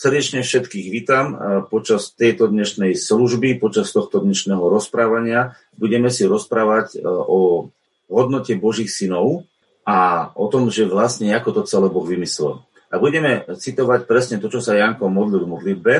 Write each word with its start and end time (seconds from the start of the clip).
Srdečne 0.00 0.40
všetkých 0.40 0.88
vítam 0.88 1.36
počas 1.68 2.16
tejto 2.16 2.48
dnešnej 2.48 2.96
služby, 2.96 3.60
počas 3.60 3.92
tohto 3.92 4.24
dnešného 4.24 4.64
rozprávania. 4.72 5.60
Budeme 5.76 6.08
si 6.08 6.24
rozprávať 6.24 7.04
o 7.04 7.68
hodnote 8.08 8.56
Božích 8.56 8.88
synov 8.88 9.44
a 9.84 10.32
o 10.32 10.48
tom, 10.48 10.72
že 10.72 10.88
vlastne 10.88 11.28
ako 11.36 11.52
to 11.52 11.62
celé 11.68 11.92
Boh 11.92 12.00
vymyslel. 12.00 12.64
A 12.88 12.96
budeme 12.96 13.44
citovať 13.44 14.08
presne 14.08 14.40
to, 14.40 14.48
čo 14.48 14.64
sa 14.64 14.72
Janko 14.72 15.12
modlil 15.12 15.44
v 15.44 15.52
modlitbe 15.52 15.94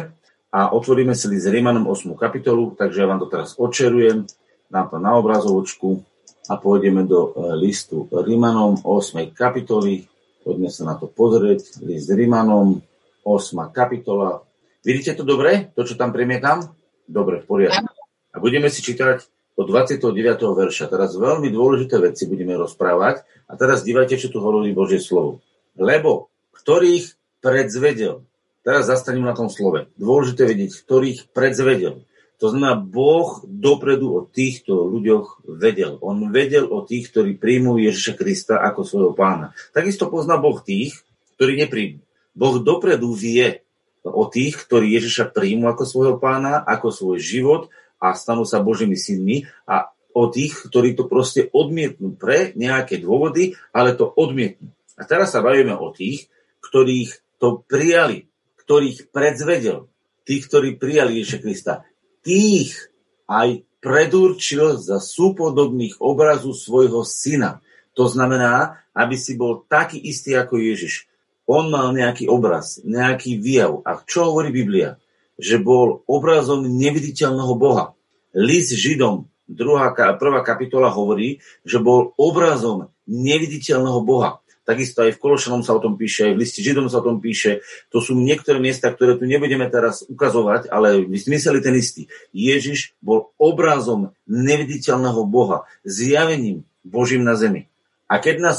a 0.48 0.73
otvoríme 0.73 1.12
si 1.12 1.29
list 1.29 1.53
Rímanom 1.53 1.85
8. 1.85 2.17
kapitolu, 2.17 2.73
takže 2.80 3.05
ja 3.05 3.07
vám 3.11 3.21
to 3.21 3.29
teraz 3.29 3.53
očerujem, 3.61 4.25
dám 4.73 4.89
to 4.89 4.96
na 4.96 5.12
obrazovočku 5.21 6.01
a 6.48 6.57
pôjdeme 6.57 7.05
do 7.05 7.37
e, 7.37 7.53
listu 7.69 8.09
Rímanom 8.09 8.80
8. 8.80 9.29
kapitoly. 9.37 10.09
Poďme 10.41 10.73
sa 10.73 10.89
na 10.89 10.96
to 10.96 11.05
pozrieť. 11.05 11.85
List 11.85 12.09
Rímanom 12.09 12.80
8. 13.23 13.75
kapitola. 13.75 14.45
Vidíte 14.80 15.12
to 15.16 15.25
dobre? 15.29 15.73
To, 15.77 15.84
čo 15.84 15.97
tam 15.97 16.15
premietam? 16.15 16.73
Dobre, 17.05 17.42
v 17.42 17.47
poriadku. 17.47 17.91
A 18.30 18.37
budeme 18.38 18.70
si 18.70 18.80
čítať 18.80 19.27
od 19.59 19.66
29. 19.69 20.15
verša. 20.41 20.88
Teraz 20.88 21.19
veľmi 21.19 21.52
dôležité 21.52 22.01
veci 22.01 22.25
budeme 22.25 22.56
rozprávať. 22.56 23.27
A 23.51 23.59
teraz 23.61 23.84
dívajte, 23.84 24.16
čo 24.16 24.33
tu 24.33 24.41
hovorí 24.41 24.73
Božie 24.73 25.02
slovo. 25.02 25.45
Lebo 25.77 26.30
ktorých 26.56 27.16
predzvedel. 27.45 28.25
Teraz 28.61 28.88
zastaním 28.88 29.25
na 29.25 29.33
tom 29.33 29.48
slove. 29.48 29.89
Dôležité 29.97 30.45
vedieť, 30.45 30.84
ktorých 30.84 31.33
predzvedel. 31.33 32.05
To 32.41 32.47
znamená, 32.48 32.77
Boh 32.77 33.45
dopredu 33.45 34.16
o 34.16 34.20
týchto 34.25 34.89
ľuďoch 34.89 35.45
vedel. 35.45 36.00
On 36.00 36.33
vedel 36.33 36.69
o 36.69 36.80
tých, 36.84 37.12
ktorí 37.12 37.37
príjmú 37.37 37.77
Ježiša 37.77 38.16
Krista 38.16 38.61
ako 38.64 38.80
svojho 38.84 39.12
pána. 39.12 39.52
Takisto 39.77 40.09
pozná 40.09 40.41
Boh 40.41 40.56
tých, 40.61 41.05
ktorí 41.37 41.61
nepríjmú. 41.61 42.00
Boh 42.34 42.57
dopredu 42.62 43.11
vie 43.12 43.65
o 44.07 44.25
tých, 44.30 44.57
ktorí 44.65 44.97
Ježiša 44.97 45.34
príjmu 45.34 45.69
ako 45.69 45.84
svojho 45.84 46.16
pána, 46.16 46.65
ako 46.65 46.89
svoj 46.89 47.19
život 47.20 47.62
a 48.00 48.17
stanú 48.17 48.48
sa 48.48 48.64
Božími 48.64 48.97
synmi 48.97 49.45
a 49.69 49.92
o 50.17 50.27
tých, 50.33 50.67
ktorí 50.67 50.97
to 50.98 51.06
proste 51.06 51.53
odmietnú 51.53 52.17
pre 52.17 52.56
nejaké 52.58 52.98
dôvody, 52.98 53.55
ale 53.70 53.95
to 53.95 54.08
odmietnú. 54.08 54.73
A 54.98 55.06
teraz 55.06 55.33
sa 55.33 55.45
bavíme 55.45 55.77
o 55.77 55.92
tých, 55.95 56.33
ktorých 56.64 57.41
to 57.41 57.64
prijali, 57.64 58.28
ktorých 58.61 59.11
predzvedel, 59.14 59.89
tých, 60.28 60.42
ktorí 60.48 60.77
prijali 60.77 61.20
Ježiša 61.20 61.39
Krista. 61.41 61.75
Tých 62.20 62.91
aj 63.31 63.64
predurčil 63.81 64.77
za 64.77 65.01
súpodobných 65.01 65.98
obrazu 66.05 66.53
svojho 66.53 67.01
syna. 67.06 67.64
To 67.97 68.06
znamená, 68.06 68.84
aby 68.92 69.17
si 69.17 69.34
bol 69.41 69.64
taký 69.67 69.97
istý 69.97 70.36
ako 70.36 70.61
Ježiš. 70.61 71.09
On 71.51 71.67
mal 71.67 71.91
nejaký 71.91 72.31
obraz, 72.31 72.79
nejaký 72.87 73.43
výjav. 73.43 73.83
A 73.83 73.98
čo 74.06 74.31
hovorí 74.31 74.55
Biblia? 74.55 75.03
Že 75.34 75.57
bol 75.67 75.89
obrazom 76.07 76.62
neviditeľného 76.62 77.59
Boha. 77.59 77.98
List 78.31 78.70
Židom, 78.70 79.27
druhá, 79.51 79.91
prvá 80.15 80.47
kapitola 80.47 80.95
hovorí, 80.95 81.42
že 81.67 81.83
bol 81.83 82.15
obrazom 82.15 82.95
neviditeľného 83.11 83.98
Boha. 84.07 84.39
Takisto 84.62 85.03
aj 85.03 85.19
v 85.19 85.23
Kološanom 85.27 85.67
sa 85.67 85.75
o 85.75 85.83
tom 85.83 85.98
píše, 85.98 86.31
aj 86.31 86.34
v 86.39 86.41
liste 86.47 86.62
Židom 86.62 86.87
sa 86.87 87.03
o 87.03 87.07
tom 87.11 87.19
píše. 87.19 87.67
To 87.91 87.98
sú 87.98 88.14
niektoré 88.14 88.62
miesta, 88.62 88.87
ktoré 88.95 89.19
tu 89.19 89.27
nebudeme 89.27 89.67
teraz 89.67 90.07
ukazovať, 90.07 90.70
ale 90.70 91.03
zmysel 91.11 91.59
ten 91.59 91.75
istý. 91.75 92.07
Ježiš 92.31 92.95
bol 93.03 93.35
obrazom 93.35 94.14
neviditeľného 94.31 95.27
Boha, 95.27 95.67
zjavením 95.83 96.62
Božím 96.87 97.27
na 97.27 97.35
zemi. 97.35 97.67
A 98.07 98.23
keď 98.23 98.39
nás 98.39 98.59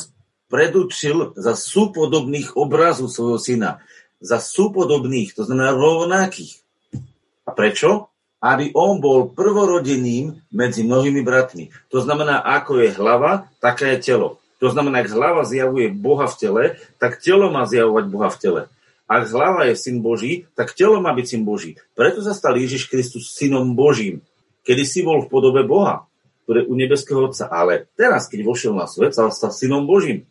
predurčil 0.51 1.31
za 1.39 1.55
súpodobných 1.55 2.59
obrazu 2.59 3.07
svojho 3.07 3.39
syna. 3.39 3.71
Za 4.19 4.43
súpodobných, 4.43 5.31
to 5.31 5.47
znamená 5.47 5.71
rovnakých. 5.71 6.59
A 7.47 7.55
prečo? 7.55 8.11
Aby 8.43 8.75
on 8.75 8.99
bol 8.99 9.31
prvorodeným 9.31 10.35
medzi 10.51 10.83
mnohými 10.83 11.23
bratmi. 11.23 11.71
To 11.89 12.03
znamená, 12.03 12.43
ako 12.43 12.83
je 12.83 12.89
hlava, 12.93 13.47
také 13.63 13.95
je 13.97 14.13
telo. 14.13 14.43
To 14.61 14.69
znamená, 14.69 15.01
ak 15.01 15.09
hlava 15.09 15.41
zjavuje 15.41 15.89
Boha 15.89 16.29
v 16.29 16.37
tele, 16.37 16.63
tak 17.01 17.17
telo 17.17 17.49
má 17.49 17.65
zjavovať 17.65 18.05
Boha 18.11 18.29
v 18.29 18.37
tele. 18.37 18.61
Ak 19.09 19.25
hlava 19.33 19.65
je 19.65 19.75
syn 19.75 20.05
Boží, 20.05 20.45
tak 20.53 20.77
telo 20.77 21.01
má 21.01 21.11
byť 21.17 21.25
syn 21.25 21.41
Boží. 21.41 21.81
Preto 21.97 22.21
sa 22.21 22.37
stal 22.37 22.57
Ježiš 22.57 22.85
Kristus 22.89 23.33
synom 23.33 23.73
Božím. 23.73 24.21
Kedy 24.61 24.83
si 24.85 25.01
bol 25.01 25.25
v 25.25 25.31
podobe 25.33 25.65
Boha, 25.65 26.05
ktoré 26.45 26.65
u 26.69 26.77
nebeského 26.77 27.25
Otca. 27.25 27.49
Ale 27.49 27.89
teraz, 27.97 28.29
keď 28.29 28.45
vošiel 28.45 28.73
na 28.77 28.85
svet, 28.85 29.17
sa 29.17 29.29
stal 29.33 29.49
synom 29.49 29.89
Božím 29.89 30.29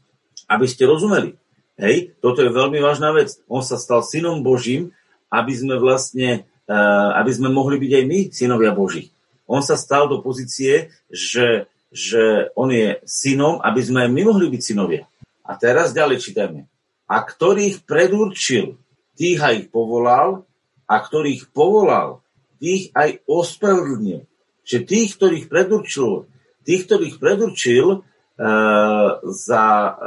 aby 0.50 0.66
ste 0.66 0.90
rozumeli. 0.90 1.38
Hej, 1.78 2.18
toto 2.18 2.42
je 2.42 2.50
veľmi 2.50 2.82
vážna 2.82 3.14
vec. 3.14 3.38
On 3.46 3.62
sa 3.62 3.78
stal 3.78 4.02
synom 4.02 4.42
Božím, 4.42 4.92
aby 5.30 5.54
sme 5.54 5.78
vlastne, 5.78 6.44
uh, 6.66 7.16
aby 7.16 7.30
sme 7.30 7.48
mohli 7.48 7.78
byť 7.78 7.92
aj 7.94 8.04
my 8.04 8.18
synovia 8.34 8.74
Boží. 8.74 9.14
On 9.46 9.62
sa 9.62 9.78
stal 9.78 10.10
do 10.10 10.20
pozície, 10.20 10.92
že, 11.08 11.70
že 11.88 12.52
on 12.58 12.68
je 12.68 13.00
synom, 13.06 13.62
aby 13.62 13.80
sme 13.80 14.04
aj 14.04 14.10
my 14.10 14.22
mohli 14.28 14.46
byť 14.52 14.62
synovia. 14.62 15.08
A 15.46 15.56
teraz 15.56 15.96
ďalej 15.96 16.20
čítame. 16.20 16.68
A 17.10 17.22
ktorých 17.24 17.82
predurčil, 17.88 18.78
tých 19.18 19.38
aj 19.40 19.72
povolal, 19.72 20.46
a 20.86 20.96
ktorých 20.98 21.50
povolal, 21.50 22.22
tých 22.60 22.92
aj 22.94 23.24
ospravedlnil. 23.26 24.26
Že 24.62 24.78
tých, 24.86 25.10
ktorých 25.18 25.46
predurčil, 25.50 26.30
tých, 26.62 26.86
ktorých 26.86 27.16
predurčil, 27.18 28.06
za, 29.20 29.64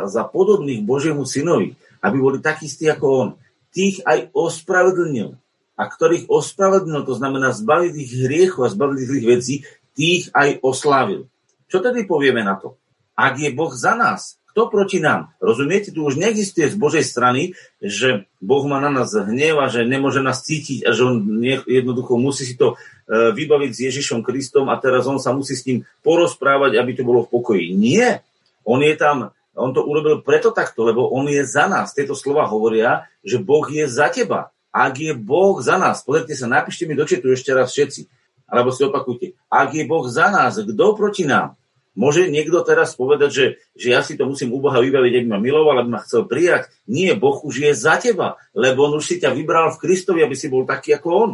za 0.09 0.23
podobných 0.25 0.81
Božiemu 0.81 1.21
synovi, 1.29 1.77
aby 2.01 2.17
boli 2.17 2.38
takí 2.41 2.66
istí 2.66 2.89
ako 2.89 3.05
on. 3.05 3.29
Tých 3.69 4.01
aj 4.05 4.33
ospravedlnil. 4.33 5.38
A 5.73 5.83
ktorých 5.89 6.29
ospravedlnil, 6.29 7.05
to 7.05 7.13
znamená 7.17 7.53
zbaviť 7.53 7.94
ich 7.97 8.11
hriechu 8.25 8.61
a 8.66 8.73
zbaviť 8.73 8.97
ich 9.01 9.25
vecí, 9.25 9.55
tých 9.94 10.23
aj 10.33 10.61
oslávil. 10.61 11.29
Čo 11.69 11.81
tedy 11.81 12.05
povieme 12.05 12.45
na 12.45 12.57
to? 12.57 12.77
Ak 13.13 13.38
je 13.38 13.49
Boh 13.53 13.73
za 13.73 13.94
nás, 13.97 14.41
kto 14.53 14.69
proti 14.69 15.01
nám? 15.01 15.33
Rozumiete, 15.41 15.89
tu 15.89 16.05
už 16.05 16.13
neexistuje 16.13 16.69
z 16.69 16.77
Božej 16.77 17.01
strany, 17.01 17.57
že 17.81 18.29
Boh 18.38 18.61
má 18.69 18.77
na 18.77 18.94
nás 18.94 19.09
hnieva, 19.09 19.65
že 19.65 19.81
nemôže 19.81 20.21
nás 20.21 20.45
cítiť 20.45 20.85
a 20.85 20.94
že 20.94 21.01
on 21.09 21.41
jednoducho 21.65 22.21
musí 22.21 22.45
si 22.45 22.53
to 22.53 22.77
e, 22.77 22.92
vybaviť 23.09 23.71
s 23.71 23.79
Ježišom 23.91 24.23
Kristom 24.23 24.71
a 24.71 24.79
teraz 24.79 25.03
on 25.05 25.19
sa 25.19 25.35
musí 25.35 25.53
s 25.53 25.67
ním 25.67 25.83
porozprávať, 26.01 26.79
aby 26.79 26.91
to 26.95 27.03
bolo 27.03 27.27
v 27.27 27.31
pokoji. 27.31 27.65
Nie. 27.75 28.23
On 28.63 28.79
je 28.79 28.95
tam, 28.95 29.35
on 29.53 29.75
to 29.75 29.83
urobil 29.83 30.23
preto 30.23 30.55
takto, 30.55 30.87
lebo 30.87 31.11
on 31.11 31.27
je 31.27 31.43
za 31.43 31.67
nás. 31.67 31.91
Tieto 31.91 32.15
slova 32.15 32.47
hovoria, 32.47 33.05
že 33.21 33.43
Boh 33.43 33.67
je 33.67 33.85
za 33.85 34.07
teba. 34.07 34.55
Ak 34.73 34.97
je 34.97 35.13
Boh 35.13 35.61
za 35.61 35.77
nás, 35.77 36.01
pozrite 36.01 36.33
sa, 36.33 36.49
napíšte 36.49 36.89
mi 36.89 36.97
do 36.97 37.05
četu 37.05 37.29
ešte 37.29 37.53
raz 37.53 37.69
všetci, 37.69 38.09
alebo 38.49 38.73
si 38.73 38.81
opakujte, 38.81 39.37
ak 39.53 39.69
je 39.77 39.83
Boh 39.85 40.09
za 40.09 40.33
nás, 40.33 40.57
kto 40.57 40.85
proti 40.97 41.29
nám? 41.29 41.53
Môže 41.93 42.25
niekto 42.25 42.65
teraz 42.65 42.97
povedať, 42.97 43.29
že, 43.29 43.45
že 43.77 43.93
ja 43.93 44.01
si 44.01 44.17
to 44.17 44.25
musím 44.25 44.49
u 44.49 44.57
Boha 44.57 44.81
vybaviť, 44.81 45.13
ak 45.13 45.25
ma 45.29 45.37
miloval, 45.37 45.77
aby 45.77 45.93
ma 45.93 46.01
chcel 46.01 46.25
prijať? 46.25 46.73
Nie, 46.89 47.13
Boh 47.13 47.37
už 47.45 47.69
je 47.69 47.71
za 47.77 48.01
teba, 48.01 48.41
lebo 48.57 48.89
on 48.89 48.97
už 48.97 49.05
si 49.05 49.15
ťa 49.21 49.29
vybral 49.29 49.69
v 49.69 49.81
Kristovi, 49.85 50.25
aby 50.25 50.33
si 50.33 50.49
bol 50.49 50.65
taký 50.65 50.97
ako 50.97 51.09
on. 51.13 51.31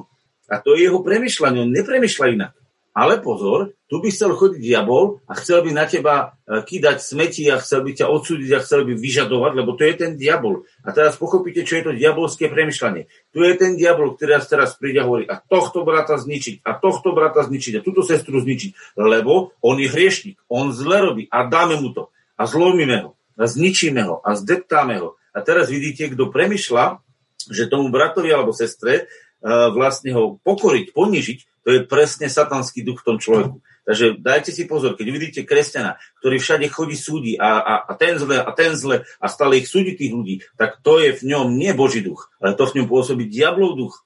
A 0.50 0.58
to 0.60 0.74
je 0.74 0.90
jeho 0.90 1.00
premyšľanie, 1.06 1.64
on 1.64 1.72
nepremyšľa 1.72 2.26
inak. 2.34 2.54
Ale 2.90 3.22
pozor, 3.22 3.78
tu 3.86 4.02
by 4.02 4.10
chcel 4.10 4.34
chodiť 4.34 4.60
diabol 4.60 5.22
a 5.30 5.38
chcel 5.38 5.62
by 5.62 5.72
na 5.72 5.86
teba 5.86 6.36
e, 6.44 6.60
kýdať 6.66 7.00
smeti 7.00 7.46
a 7.48 7.62
chcel 7.62 7.86
by 7.86 7.94
ťa 7.94 8.10
odsúdiť 8.10 8.50
a 8.58 8.64
chcel 8.66 8.82
by 8.84 8.98
vyžadovať, 8.98 9.52
lebo 9.56 9.78
to 9.78 9.86
je 9.86 9.94
ten 9.94 10.12
diabol. 10.18 10.66
A 10.82 10.90
teraz 10.90 11.16
pochopíte, 11.16 11.62
čo 11.64 11.78
je 11.80 11.84
to 11.86 11.92
diabolské 11.94 12.50
premyšľanie. 12.50 13.06
Tu 13.30 13.40
je 13.46 13.54
ten 13.56 13.78
diabol, 13.78 14.18
ktorý 14.18 14.42
nás 14.42 14.50
teraz 14.50 14.74
príde 14.76 15.00
a 15.00 15.08
hovorí, 15.08 15.30
a 15.30 15.38
tohto 15.38 15.86
brata 15.86 16.18
zničiť, 16.18 16.66
a 16.66 16.76
tohto 16.76 17.14
brata 17.14 17.46
zničiť, 17.46 17.80
a 17.80 17.86
túto 17.86 18.02
sestru 18.02 18.42
zničiť, 18.42 19.00
lebo 19.00 19.54
on 19.62 19.78
je 19.78 19.88
hriešnik, 19.88 20.36
on 20.50 20.74
zle 20.74 21.00
robí 21.00 21.30
a 21.30 21.46
dáme 21.46 21.78
mu 21.78 21.94
to. 21.94 22.10
A 22.36 22.50
zlomíme 22.50 23.06
ho, 23.06 23.10
a 23.38 23.46
zničíme 23.46 24.02
ho, 24.04 24.20
a 24.26 24.34
zdeptáme 24.34 24.98
ho. 24.98 25.16
A 25.32 25.40
teraz 25.46 25.70
vidíte, 25.70 26.10
kto 26.10 26.34
premyšľa, 26.34 27.00
že 27.48 27.72
tomu 27.72 27.88
bratovi 27.94 28.34
alebo 28.34 28.52
sestre 28.52 29.08
vlastne 29.44 30.12
ho 30.16 30.38
pokoriť, 30.44 30.92
ponižiť, 30.92 31.40
to 31.64 31.70
je 31.76 31.80
presne 31.86 32.28
satanský 32.32 32.82
duch 32.84 33.04
v 33.04 33.08
tom 33.08 33.18
človeku. 33.20 33.60
Takže 33.90 34.22
dajte 34.22 34.54
si 34.54 34.70
pozor, 34.70 34.94
keď 34.94 35.08
vidíte 35.10 35.42
kresťana, 35.50 35.98
ktorý 36.22 36.38
všade 36.38 36.70
chodí 36.70 36.94
súdi 36.94 37.34
a, 37.42 37.58
a, 37.58 37.74
a 37.90 37.92
ten 37.98 38.22
zle 38.22 38.38
a 38.38 38.52
ten 38.54 38.78
zle 38.78 39.02
a 39.18 39.26
stále 39.26 39.58
ich 39.58 39.66
súdi 39.66 39.98
tých 39.98 40.14
ľudí, 40.14 40.46
tak 40.62 40.78
to 40.86 41.02
je 41.02 41.18
v 41.18 41.24
ňom 41.26 41.58
nie 41.58 41.74
Boží 41.74 42.06
duch, 42.06 42.30
ale 42.38 42.54
to 42.54 42.70
v 42.70 42.82
ňom 42.82 42.86
pôsobí 42.86 43.26
diablov 43.26 43.82
duch. 43.82 44.06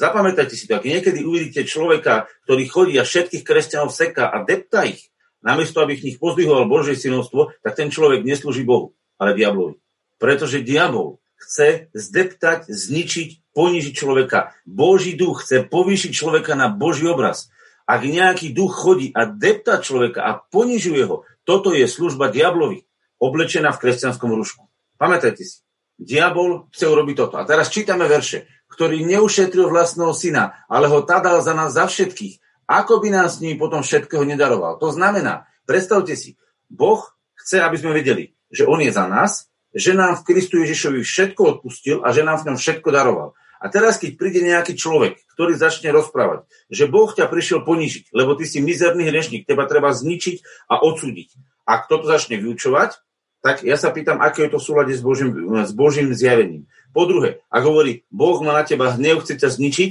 Zapamätajte 0.00 0.56
si 0.56 0.64
to, 0.64 0.80
ak 0.80 0.88
niekedy 0.88 1.28
uvidíte 1.28 1.68
človeka, 1.68 2.24
ktorý 2.48 2.64
chodí 2.64 2.94
a 2.96 3.04
všetkých 3.04 3.44
kresťanov 3.44 3.92
seká 3.92 4.32
a 4.32 4.40
depta 4.48 4.88
ich, 4.88 5.12
namiesto 5.44 5.84
aby 5.84 6.00
ich 6.00 6.06
nich 6.08 6.16
pozdvihoval 6.16 6.64
Božie 6.64 6.96
synovstvo, 6.96 7.52
tak 7.60 7.76
ten 7.76 7.92
človek 7.92 8.24
neslúži 8.24 8.64
Bohu, 8.64 8.96
ale 9.20 9.36
diablovi. 9.36 9.76
Pretože 10.16 10.64
diabol 10.64 11.20
chce 11.36 11.92
zdeptať, 11.92 12.72
zničiť 12.72 13.41
ponížiť 13.52 13.94
človeka. 13.96 14.56
Boží 14.64 15.16
duch 15.16 15.44
chce 15.44 15.64
povýšiť 15.68 16.12
človeka 16.12 16.52
na 16.56 16.72
Boží 16.72 17.04
obraz. 17.08 17.52
Ak 17.84 18.06
nejaký 18.06 18.54
duch 18.54 18.72
chodí 18.72 19.12
a 19.12 19.28
depta 19.28 19.82
človeka 19.82 20.20
a 20.24 20.30
ponižuje 20.40 21.02
ho, 21.08 21.28
toto 21.42 21.74
je 21.74 21.84
služba 21.84 22.30
diablovi, 22.30 22.86
oblečená 23.18 23.74
v 23.74 23.80
kresťanskom 23.82 24.30
rušku. 24.32 24.66
Pamätajte 24.96 25.42
si, 25.42 25.60
diabol 25.98 26.70
chce 26.70 26.86
urobiť 26.86 27.16
toto. 27.18 27.36
A 27.38 27.46
teraz 27.46 27.70
čítame 27.70 28.06
verše. 28.06 28.48
ktorý 28.72 29.04
neušetril 29.04 29.68
vlastného 29.68 30.16
syna, 30.16 30.64
ale 30.64 30.88
ho 30.88 31.04
tadal 31.04 31.44
za 31.44 31.52
nás 31.52 31.76
za 31.76 31.84
všetkých, 31.84 32.64
ako 32.64 33.04
by 33.04 33.08
nás 33.12 33.36
s 33.36 33.44
ním 33.44 33.60
potom 33.60 33.84
všetkého 33.84 34.24
nedaroval. 34.24 34.80
To 34.80 34.88
znamená, 34.88 35.44
predstavte 35.68 36.16
si, 36.16 36.40
Boh 36.72 37.04
chce, 37.36 37.60
aby 37.60 37.76
sme 37.76 37.92
vedeli, 37.92 38.32
že 38.48 38.64
On 38.64 38.80
je 38.80 38.88
za 38.88 39.04
nás, 39.04 39.52
že 39.76 39.92
nám 39.92 40.20
v 40.20 40.24
Kristu 40.24 40.64
Ježišovi 40.64 41.04
všetko 41.04 41.40
odpustil 41.60 42.00
a 42.00 42.16
že 42.16 42.24
nám 42.24 42.40
v 42.40 42.52
ňom 42.52 42.56
všetko 42.56 42.88
daroval. 42.88 43.36
A 43.62 43.70
teraz, 43.70 44.02
keď 44.02 44.18
príde 44.18 44.42
nejaký 44.42 44.74
človek, 44.74 45.22
ktorý 45.38 45.54
začne 45.54 45.94
rozprávať, 45.94 46.50
že 46.66 46.90
Boh 46.90 47.06
ťa 47.06 47.30
prišiel 47.30 47.62
ponížiť, 47.62 48.10
lebo 48.10 48.34
ty 48.34 48.42
si 48.42 48.58
mizerný 48.58 49.06
hriešnik, 49.06 49.46
teba 49.46 49.70
treba 49.70 49.94
zničiť 49.94 50.66
a 50.66 50.82
odsúdiť. 50.82 51.38
A 51.62 51.78
kto 51.86 52.02
to 52.02 52.06
začne 52.10 52.42
vyučovať, 52.42 52.98
tak 53.42 53.62
ja 53.62 53.78
sa 53.78 53.94
pýtam, 53.94 54.18
aké 54.18 54.46
je 54.46 54.54
to 54.54 54.58
v 54.58 54.66
súlade 54.66 54.92
s 54.94 55.02
Božím, 55.02 55.62
s 55.62 55.70
Božím 55.74 56.14
zjavením. 56.14 56.66
Po 56.90 57.06
druhé, 57.06 57.42
ak 57.50 57.62
hovorí, 57.62 58.06
Boh 58.10 58.38
má 58.42 58.54
na 58.54 58.66
teba 58.66 58.94
hnev, 58.94 59.22
chce 59.22 59.38
ťa 59.38 59.50
zničiť, 59.50 59.90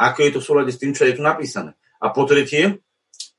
ako 0.00 0.18
je 0.20 0.30
to 0.32 0.40
v 0.40 0.48
súlade 0.48 0.70
s 0.72 0.80
tým, 0.80 0.92
čo 0.96 1.08
je 1.08 1.16
tu 1.16 1.22
napísané. 1.24 1.76
A 2.00 2.12
po 2.12 2.24
tretie, 2.28 2.80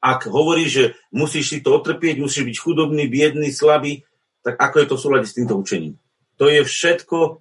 ak 0.01 0.25
hovorí, 0.25 0.65
že 0.65 0.97
musíš 1.13 1.53
si 1.53 1.57
to 1.61 1.77
otrpieť, 1.77 2.17
musíš 2.17 2.49
byť 2.49 2.57
chudobný, 2.57 3.05
biedný, 3.05 3.53
slabý, 3.53 4.01
tak 4.41 4.57
ako 4.57 4.75
je 4.81 4.87
to 4.89 4.95
v 4.97 5.03
súlade 5.05 5.27
s 5.29 5.37
týmto 5.37 5.53
učením. 5.53 6.00
To 6.41 6.49
je 6.49 6.65
všetko 6.65 7.17
uh, 7.21 7.37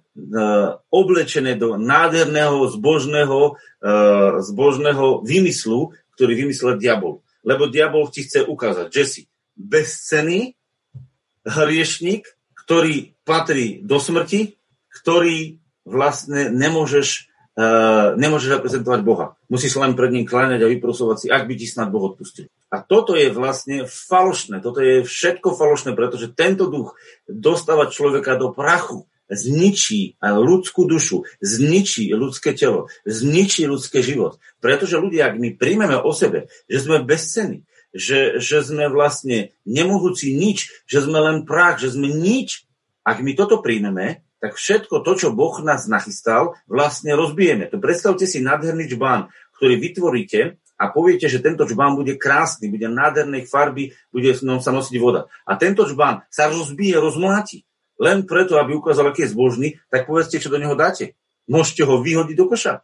oblečené 0.93 1.57
do 1.57 1.73
nádherného, 1.73 2.69
zbožného, 2.69 3.57
uh, 3.57 4.37
zbožného 4.45 5.25
vymyslu, 5.25 5.97
ktorý 6.13 6.45
vymyslel 6.45 6.77
diabol. 6.77 7.25
Lebo 7.41 7.65
diabol 7.65 8.13
ti 8.13 8.21
chce 8.21 8.45
ukázať, 8.45 8.93
že 8.93 9.03
si 9.09 9.21
bezcený 9.57 10.53
hriešnik, 11.41 12.29
ktorý 12.53 13.17
patrí 13.25 13.81
do 13.81 13.97
smrti, 13.97 14.53
ktorý 15.01 15.57
vlastne 15.81 16.53
nemôžeš, 16.53 17.30
nemôžeš 18.15 18.59
reprezentovať 18.59 18.99
Boha. 19.03 19.35
Musíš 19.51 19.75
len 19.75 19.91
pred 19.91 20.11
ním 20.15 20.23
kláňať 20.23 20.63
a 20.63 20.71
vyprosovať 20.71 21.17
si, 21.19 21.27
ak 21.27 21.45
by 21.47 21.53
ti 21.59 21.67
snad 21.67 21.91
Boh 21.91 22.13
odpustil. 22.13 22.47
A 22.71 22.79
toto 22.79 23.19
je 23.19 23.27
vlastne 23.27 23.83
falošné, 23.83 24.63
toto 24.63 24.79
je 24.79 25.03
všetko 25.03 25.51
falošné, 25.59 25.91
pretože 25.91 26.31
tento 26.31 26.71
duch 26.71 26.95
dostáva 27.27 27.91
človeka 27.91 28.39
do 28.39 28.55
prachu, 28.55 29.03
zničí 29.31 30.19
ľudskú 30.19 30.87
dušu, 30.87 31.23
zničí 31.39 32.11
ľudské 32.11 32.51
telo, 32.51 32.91
zničí 33.07 33.63
ľudský 33.63 34.03
život. 34.03 34.39
Pretože 34.59 34.99
ľudia, 34.99 35.31
ak 35.31 35.39
my 35.39 35.55
príjmeme 35.55 35.95
o 35.99 36.11
sebe, 36.11 36.51
že 36.67 36.83
sme 36.83 37.03
bezcenní, 37.03 37.63
že, 37.91 38.39
že 38.39 38.63
sme 38.63 38.87
vlastne 38.87 39.51
nemohúci 39.67 40.31
nič, 40.35 40.71
že 40.87 41.03
sme 41.03 41.19
len 41.19 41.37
prach, 41.43 41.79
že 41.79 41.91
sme 41.91 42.07
nič, 42.07 42.67
ak 43.03 43.19
my 43.19 43.35
toto 43.35 43.59
príjmeme, 43.59 44.23
tak 44.41 44.57
všetko 44.57 45.05
to, 45.05 45.11
čo 45.13 45.27
Boh 45.29 45.53
nás 45.61 45.85
nachystal, 45.85 46.57
vlastne 46.65 47.13
rozbijeme. 47.13 47.69
To 47.69 47.77
predstavte 47.77 48.25
si 48.25 48.41
nádherný 48.41 48.89
čbán, 48.89 49.29
ktorý 49.53 49.77
vytvoríte 49.77 50.57
a 50.81 50.89
poviete, 50.89 51.29
že 51.29 51.45
tento 51.45 51.69
čbán 51.69 51.93
bude 51.93 52.17
krásny, 52.17 52.73
bude 52.73 52.89
nádhernej 52.89 53.45
farby, 53.45 53.93
bude 54.09 54.33
v 54.33 54.41
ňom 54.41 54.57
sa 54.57 54.73
nosiť 54.73 54.97
voda. 54.97 55.29
A 55.45 55.53
tento 55.61 55.85
čbán 55.85 56.25
sa 56.33 56.49
rozbije, 56.49 56.97
rozmláti. 56.97 57.69
Len 58.01 58.25
preto, 58.25 58.57
aby 58.57 58.73
ukázal, 58.73 59.13
aký 59.13 59.29
je 59.29 59.33
zbožný, 59.37 59.67
tak 59.93 60.09
povedzte, 60.09 60.41
čo 60.41 60.49
do 60.49 60.57
neho 60.57 60.73
dáte. 60.73 61.13
Môžete 61.45 61.85
ho 61.85 62.01
vyhodiť 62.01 62.33
do 62.33 62.49
koša. 62.49 62.81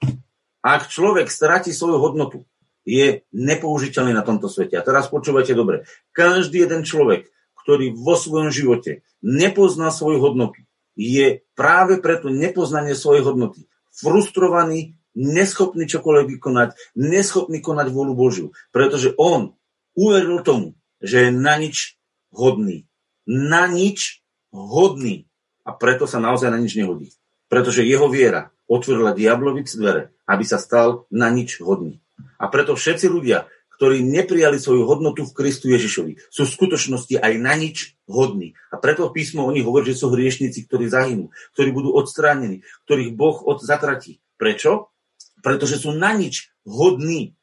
Ak 0.62 0.94
človek 0.94 1.34
stratí 1.34 1.74
svoju 1.74 1.98
hodnotu, 1.98 2.46
je 2.86 3.26
nepoužiteľný 3.34 4.14
na 4.14 4.22
tomto 4.22 4.46
svete. 4.46 4.78
A 4.78 4.86
teraz 4.86 5.10
počúvajte 5.10 5.58
dobre. 5.58 5.90
Každý 6.14 6.70
jeden 6.70 6.86
človek, 6.86 7.28
ktorý 7.66 7.98
vo 7.98 8.14
svojom 8.14 8.54
živote 8.54 9.02
nepozná 9.26 9.90
svoju 9.90 10.22
hodnotu, 10.22 10.67
je 10.98 11.46
práve 11.54 12.02
preto 12.02 12.34
nepoznanie 12.34 12.98
svojej 12.98 13.22
hodnoty 13.22 13.70
frustrovaný, 13.98 14.94
neschopný 15.18 15.90
čokoľvek 15.90 16.38
vykonať, 16.38 16.70
neschopný 16.94 17.60
konať 17.60 17.88
vôľu 17.90 18.14
Božiu, 18.14 18.48
pretože 18.70 19.18
on 19.18 19.58
uveril 19.98 20.46
tomu, 20.46 20.78
že 21.02 21.28
je 21.28 21.30
na 21.34 21.58
nič 21.58 21.98
hodný. 22.30 22.86
Na 23.26 23.66
nič 23.66 24.22
hodný. 24.54 25.26
A 25.66 25.74
preto 25.74 26.06
sa 26.06 26.22
naozaj 26.22 26.54
na 26.54 26.62
nič 26.62 26.78
nehodí. 26.78 27.12
Pretože 27.50 27.84
jeho 27.84 28.08
viera 28.08 28.54
otvorila 28.70 29.12
diablovic 29.18 29.68
dvere, 29.74 30.14
aby 30.30 30.44
sa 30.46 30.62
stal 30.62 31.10
na 31.10 31.28
nič 31.34 31.60
hodný. 31.60 32.00
A 32.38 32.48
preto 32.54 32.78
všetci 32.78 33.10
ľudia, 33.10 33.50
ktorí 33.78 34.02
neprijali 34.02 34.58
svoju 34.58 34.90
hodnotu 34.90 35.24
v 35.24 35.36
Kristu 35.38 35.70
Ježišovi, 35.70 36.18
sú 36.34 36.44
v 36.44 36.54
skutočnosti 36.54 37.16
aj 37.18 37.34
na 37.38 37.54
nič 37.54 37.96
hodní. 38.10 38.58
A 38.74 38.82
preto 38.82 39.08
písmo 39.14 39.46
o 39.46 39.54
nich 39.54 39.64
hovorí, 39.64 39.94
že 39.94 40.02
sú 40.02 40.12
hriešnici, 40.12 40.66
ktorí 40.66 40.90
zahynú, 40.90 41.30
ktorí 41.54 41.70
budú 41.72 41.94
odstránení, 41.94 42.66
ktorých 42.90 43.14
Boh 43.14 43.38
od 43.46 43.62
zatratí. 43.62 44.20
Prečo? 44.38 44.94
pretože 45.42 45.82
sú 45.82 45.94
na 45.94 46.14
nič 46.14 46.50
hodní. 46.66 47.38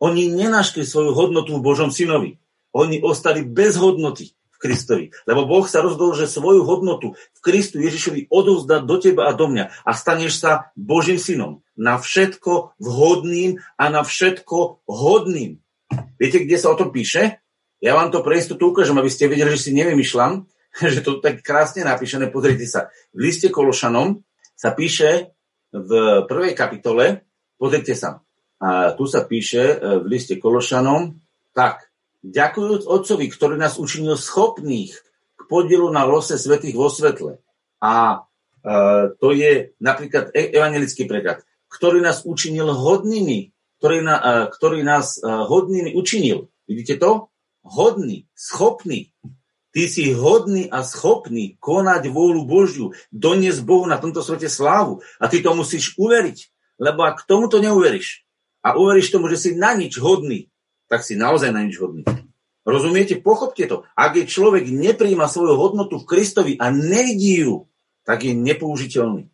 Oni 0.00 0.28
nenašli 0.28 0.84
svoju 0.84 1.14
hodnotu 1.14 1.56
v 1.56 1.64
Božom 1.64 1.94
synovi. 1.94 2.40
Oni 2.74 2.98
ostali 3.00 3.46
bez 3.46 3.78
hodnoty 3.78 4.34
Kristovi. 4.64 5.12
Lebo 5.28 5.44
Boh 5.44 5.68
sa 5.68 5.84
rozhodol, 5.84 6.16
že 6.16 6.24
svoju 6.24 6.64
hodnotu 6.64 7.12
v 7.12 7.40
Kristu 7.44 7.84
Ježišovi 7.84 8.32
odovzdá 8.32 8.80
do 8.80 8.96
teba 8.96 9.28
a 9.28 9.36
do 9.36 9.52
mňa 9.52 9.84
a 9.84 9.90
staneš 9.92 10.40
sa 10.40 10.72
Božím 10.72 11.20
synom. 11.20 11.60
Na 11.76 12.00
všetko 12.00 12.80
vhodným 12.80 13.60
a 13.76 13.84
na 13.92 14.00
všetko 14.00 14.88
hodným. 14.88 15.60
Viete, 16.16 16.40
kde 16.40 16.56
sa 16.56 16.72
o 16.72 16.78
tom 16.80 16.88
píše? 16.88 17.44
Ja 17.84 17.92
vám 17.92 18.08
to 18.08 18.24
pre 18.24 18.40
istotu 18.40 18.72
ukážem, 18.72 18.96
aby 18.96 19.12
ste 19.12 19.28
vedeli, 19.28 19.52
že 19.52 19.68
si 19.68 19.76
nevymýšľam, 19.76 20.48
že 20.96 21.04
to 21.04 21.20
tak 21.20 21.44
krásne 21.44 21.84
napíšené. 21.84 22.32
Pozrite 22.32 22.64
sa. 22.64 22.88
V 23.12 23.28
liste 23.28 23.52
Kološanom 23.52 24.24
sa 24.56 24.72
píše 24.72 25.36
v 25.74 25.90
prvej 26.24 26.56
kapitole, 26.56 27.26
pozrite 27.60 27.92
sa, 27.92 28.24
a 28.62 28.94
tu 28.94 29.04
sa 29.04 29.26
píše 29.26 29.60
e, 29.60 29.76
v 30.00 30.06
liste 30.06 30.38
Kološanom, 30.38 31.18
tak, 31.50 31.90
ďakujúc 32.24 32.88
Otcovi, 32.88 33.28
ktorý 33.28 33.60
nás 33.60 33.76
učinil 33.76 34.16
schopných 34.16 34.96
k 35.36 35.40
podielu 35.44 35.92
na 35.92 36.08
lose 36.08 36.40
svetých 36.40 36.72
vo 36.72 36.88
svetle. 36.88 37.44
A 37.84 38.24
e, 38.64 39.12
to 39.20 39.36
je 39.36 39.76
napríklad 39.76 40.32
e- 40.32 40.56
evangelický 40.56 41.04
preklad, 41.04 41.44
ktorý 41.68 42.00
nás 42.00 42.24
učinil 42.24 42.72
hodnými, 42.72 43.52
ktorý, 43.76 43.98
na, 44.00 44.16
e, 44.16 44.30
ktorý 44.48 44.80
nás 44.80 45.20
e, 45.20 45.28
hodnými 45.28 45.92
učinil. 45.92 46.48
Vidíte 46.64 46.96
to? 46.96 47.28
Hodný, 47.60 48.24
schopný. 48.32 49.12
Ty 49.74 49.90
si 49.90 50.14
hodný 50.14 50.70
a 50.70 50.86
schopný 50.86 51.58
konať 51.60 52.08
vôľu 52.08 52.46
Božiu, 52.46 52.86
doniesť 53.10 53.60
Bohu 53.66 53.84
na 53.84 53.98
tomto 53.98 54.22
svete 54.22 54.46
slávu. 54.48 55.02
A 55.18 55.28
ty 55.28 55.42
to 55.42 55.52
musíš 55.52 55.98
uveriť. 55.98 56.38
Lebo 56.78 57.04
ak 57.04 57.26
tomu 57.26 57.50
to 57.50 57.58
neuveríš 57.58 58.24
a 58.64 58.78
uveríš 58.78 59.12
tomu, 59.12 59.28
že 59.28 59.36
si 59.38 59.50
na 59.54 59.76
nič 59.76 59.98
hodný, 60.00 60.48
tak 60.94 61.02
si 61.02 61.18
naozaj 61.18 61.50
na 61.50 61.66
nič 61.66 61.82
hodný. 61.82 62.06
Rozumiete? 62.62 63.18
Pochopte 63.18 63.66
to. 63.66 63.82
Ak 63.98 64.14
je 64.14 64.30
človek 64.30 64.70
nepríjma 64.70 65.26
svoju 65.26 65.58
hodnotu 65.58 65.98
v 65.98 66.06
Kristovi 66.06 66.54
a 66.54 66.70
nevidí 66.70 67.42
ju, 67.42 67.66
tak 68.06 68.22
je 68.22 68.30
nepoužiteľný. 68.30 69.26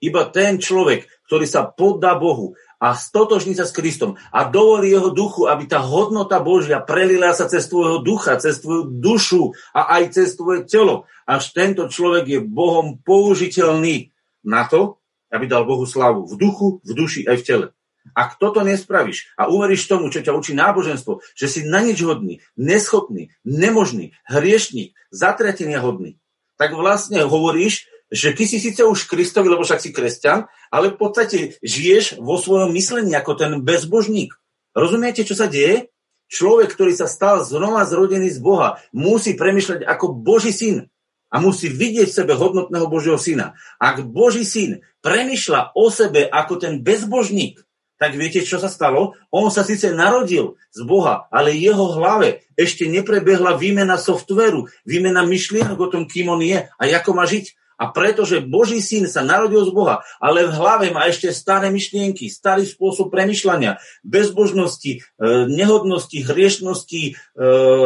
Iba 0.00 0.32
ten 0.32 0.56
človek, 0.56 1.04
ktorý 1.28 1.44
sa 1.44 1.68
poddá 1.68 2.16
Bohu 2.16 2.56
a 2.80 2.96
stotožní 2.96 3.52
sa 3.52 3.68
s 3.68 3.76
Kristom 3.76 4.16
a 4.32 4.48
dovolí 4.48 4.96
jeho 4.96 5.12
duchu, 5.12 5.44
aby 5.44 5.68
tá 5.68 5.84
hodnota 5.84 6.40
Božia 6.40 6.80
prelila 6.80 7.36
sa 7.36 7.52
cez 7.52 7.68
tvojho 7.68 8.00
ducha, 8.00 8.40
cez 8.40 8.64
tvoju 8.64 8.88
dušu 8.88 9.52
a 9.76 10.00
aj 10.00 10.16
cez 10.16 10.40
tvoje 10.40 10.64
telo. 10.64 11.04
Až 11.28 11.52
tento 11.52 11.84
človek 11.84 12.24
je 12.24 12.40
Bohom 12.40 12.96
použiteľný 13.04 14.08
na 14.40 14.64
to, 14.64 14.96
aby 15.28 15.44
dal 15.44 15.68
Bohu 15.68 15.84
slavu 15.84 16.24
v 16.24 16.34
duchu, 16.40 16.80
v 16.80 16.90
duši 16.96 17.28
aj 17.28 17.36
v 17.36 17.44
tele. 17.44 17.66
Ak 18.12 18.40
toto 18.40 18.60
nespravíš 18.62 19.32
a 19.34 19.48
uveríš 19.48 19.88
tomu, 19.88 20.08
čo 20.12 20.24
ťa 20.24 20.36
učí 20.36 20.52
náboženstvo, 20.54 21.20
že 21.34 21.46
si 21.48 21.60
na 21.64 21.82
nič 21.82 22.00
hodný, 22.04 22.44
neschopný, 22.54 23.34
nemožný, 23.42 24.16
hriešník, 24.28 24.94
zatratenia 25.10 25.80
hodný, 25.82 26.20
tak 26.60 26.74
vlastne 26.74 27.24
hovoríš, 27.24 27.88
že 28.08 28.32
ty 28.32 28.48
si 28.48 28.56
síce 28.56 28.80
už 28.84 29.04
Kristovi, 29.04 29.52
lebo 29.52 29.64
však 29.64 29.84
si 29.84 29.92
kresťan, 29.92 30.48
ale 30.72 30.92
v 30.92 30.96
podstate 30.96 31.36
žiješ 31.60 32.16
vo 32.18 32.40
svojom 32.40 32.72
myslení 32.72 33.12
ako 33.12 33.36
ten 33.36 33.52
bezbožník. 33.60 34.32
Rozumiete, 34.72 35.28
čo 35.28 35.36
sa 35.36 35.44
deje? 35.48 35.92
Človek, 36.28 36.76
ktorý 36.76 36.92
sa 36.92 37.08
stal 37.08 37.40
znova 37.40 37.88
zrodený 37.88 38.28
z 38.28 38.40
Boha, 38.40 38.80
musí 38.92 39.32
premyšľať 39.32 39.84
ako 39.88 40.12
Boží 40.12 40.52
syn 40.52 40.92
a 41.28 41.40
musí 41.40 41.68
vidieť 41.68 42.08
v 42.08 42.18
sebe 42.24 42.32
hodnotného 42.36 42.88
Božieho 42.88 43.20
syna. 43.20 43.56
Ak 43.80 44.04
Boží 44.04 44.44
syn 44.44 44.84
premyšľa 45.04 45.76
o 45.76 45.88
sebe 45.92 46.24
ako 46.28 46.60
ten 46.60 46.80
bezbožník, 46.84 47.60
tak 47.98 48.14
viete, 48.14 48.46
čo 48.46 48.62
sa 48.62 48.70
stalo? 48.70 49.18
On 49.34 49.50
sa 49.50 49.66
síce 49.66 49.90
narodil 49.90 50.54
z 50.70 50.80
Boha, 50.86 51.26
ale 51.34 51.58
jeho 51.58 51.98
hlave 51.98 52.46
ešte 52.54 52.86
neprebehla 52.86 53.58
výmena 53.58 53.98
softveru, 53.98 54.70
výmena 54.86 55.26
myšlienok 55.26 55.78
o 55.78 55.90
tom, 55.90 56.06
kým 56.06 56.30
on 56.30 56.38
je 56.38 56.62
a 56.62 56.82
ako 56.86 57.10
má 57.12 57.26
žiť. 57.26 57.58
A 57.78 57.94
pretože 57.94 58.42
Boží 58.42 58.82
syn 58.82 59.06
sa 59.06 59.22
narodil 59.22 59.62
z 59.62 59.70
Boha, 59.70 60.02
ale 60.18 60.50
v 60.50 60.54
hlave 60.58 60.90
má 60.90 61.06
ešte 61.06 61.30
staré 61.30 61.70
myšlienky, 61.70 62.26
starý 62.26 62.66
spôsob 62.66 63.06
premyšľania, 63.14 63.78
bezbožnosti, 64.02 64.98
e, 64.98 65.26
nehodnosti, 65.46 66.18
hriešnosti, 66.18 67.02
e, 67.06 67.12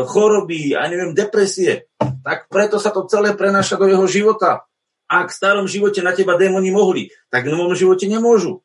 choroby 0.09 0.73
a 0.73 0.89
neviem, 0.89 1.13
depresie, 1.13 1.93
tak 2.25 2.49
preto 2.49 2.81
sa 2.81 2.89
to 2.89 3.05
celé 3.05 3.37
prenáša 3.37 3.77
do 3.77 3.85
jeho 3.85 4.09
života. 4.09 4.65
Ak 5.13 5.29
v 5.29 5.37
starom 5.37 5.69
živote 5.69 6.01
na 6.01 6.17
teba 6.17 6.41
démoni 6.41 6.73
mohli, 6.73 7.13
tak 7.29 7.45
v 7.45 7.53
novom 7.53 7.77
živote 7.77 8.09
nemôžu. 8.09 8.65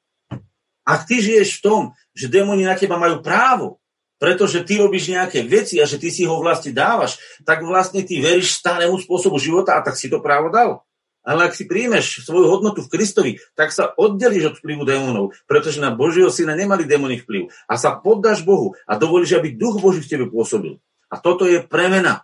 Ak 0.88 1.04
ty 1.04 1.20
žiješ 1.20 1.60
v 1.60 1.64
tom, 1.68 1.82
že 2.16 2.32
démoni 2.32 2.64
na 2.64 2.80
teba 2.80 2.96
majú 2.96 3.20
právo, 3.20 3.84
pretože 4.18 4.64
ty 4.64 4.80
robíš 4.80 5.12
nejaké 5.12 5.44
veci 5.44 5.78
a 5.78 5.86
že 5.86 6.00
ty 6.00 6.10
si 6.10 6.24
ho 6.24 6.40
vlastne 6.40 6.72
dávaš, 6.74 7.20
tak 7.44 7.62
vlastne 7.62 8.02
ty 8.08 8.24
veríš 8.24 8.58
starému 8.58 8.98
spôsobu 8.98 9.38
života 9.38 9.78
a 9.78 9.84
tak 9.84 10.00
si 10.00 10.08
to 10.08 10.24
právo 10.24 10.50
dal. 10.50 10.88
Ale 11.28 11.52
ak 11.52 11.60
si 11.60 11.68
príjmeš 11.68 12.24
svoju 12.24 12.48
hodnotu 12.48 12.88
v 12.88 12.92
Kristovi, 12.96 13.32
tak 13.52 13.76
sa 13.76 13.92
oddelíš 14.00 14.56
od 14.56 14.58
vplyvu 14.64 14.88
démonov, 14.88 15.36
pretože 15.44 15.84
na 15.84 15.92
Božieho 15.92 16.32
syna 16.32 16.56
nemali 16.56 16.88
démoni 16.88 17.20
vplyv. 17.20 17.52
A 17.68 17.76
sa 17.76 18.00
poddáš 18.00 18.48
Bohu 18.48 18.80
a 18.88 18.96
dovolíš, 18.96 19.36
aby 19.36 19.52
duch 19.52 19.84
Boží 19.84 20.00
v 20.00 20.08
tebe 20.08 20.26
pôsobil. 20.32 20.80
A 21.12 21.20
toto 21.20 21.44
je 21.44 21.60
premena. 21.60 22.24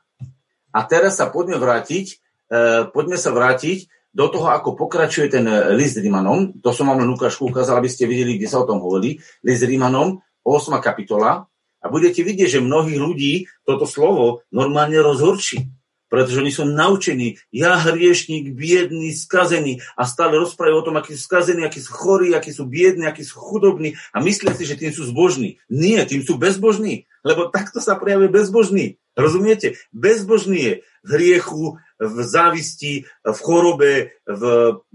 A 0.71 0.87
teraz 0.87 1.19
sa 1.19 1.27
poďme 1.27 1.59
vrátiť, 1.59 2.15
e, 2.47 2.87
poďme 2.95 3.19
sa 3.19 3.35
vrátiť 3.35 3.91
do 4.13 4.29
toho, 4.29 4.53
ako 4.53 4.77
pokračuje 4.77 5.27
ten 5.33 5.45
list 5.73 5.97
Rímanom. 5.97 6.61
To 6.61 6.69
som 6.69 6.87
vám 6.87 7.01
len 7.01 7.09
Lukášku 7.09 7.49
ukázal, 7.49 7.81
aby 7.81 7.89
ste 7.89 8.05
videli, 8.05 8.37
kde 8.37 8.47
sa 8.47 8.61
o 8.61 8.69
tom 8.69 8.77
hovorí. 8.77 9.17
List 9.41 9.65
Rímanom, 9.65 10.21
8. 10.45 10.77
kapitola. 10.77 11.49
A 11.83 11.85
budete 11.91 12.23
vidieť, 12.23 12.57
že 12.57 12.59
mnohých 12.63 12.99
ľudí 13.01 13.33
toto 13.65 13.83
slovo 13.83 14.45
normálne 14.53 15.01
rozhorčí 15.03 15.67
pretože 16.13 16.45
oni 16.45 16.53
sú 16.53 16.69
naučení, 16.69 17.41
ja 17.49 17.73
hriešník, 17.73 18.53
biedný, 18.53 19.09
skazený 19.17 19.81
a 19.97 20.05
stále 20.05 20.37
rozprávajú 20.37 20.77
o 20.77 20.85
tom, 20.85 20.95
akí 21.01 21.17
sú 21.17 21.25
skazení, 21.25 21.65
akí 21.65 21.81
sú 21.81 21.89
chorí, 21.89 22.37
akí 22.37 22.53
sú 22.53 22.69
biední, 22.69 23.09
akí 23.09 23.25
sú 23.25 23.41
chudobní 23.41 23.97
a 24.13 24.21
myslia 24.21 24.53
si, 24.53 24.69
že 24.69 24.77
tým 24.77 24.93
sú 24.93 25.09
zbožní. 25.09 25.57
Nie, 25.73 26.05
tým 26.05 26.21
sú 26.21 26.37
bezbožní, 26.37 27.09
lebo 27.25 27.49
takto 27.49 27.81
sa 27.81 27.97
prejavuje 27.97 28.29
bezbožný. 28.29 29.01
Rozumiete? 29.17 29.73
Bezbožný 29.89 30.59
je 30.61 30.73
v 31.01 31.09
hriechu, 31.17 31.81
v 32.03 32.17
závisti, 32.23 33.07
v 33.23 33.39
chorobe, 33.39 34.19
v 34.27 34.43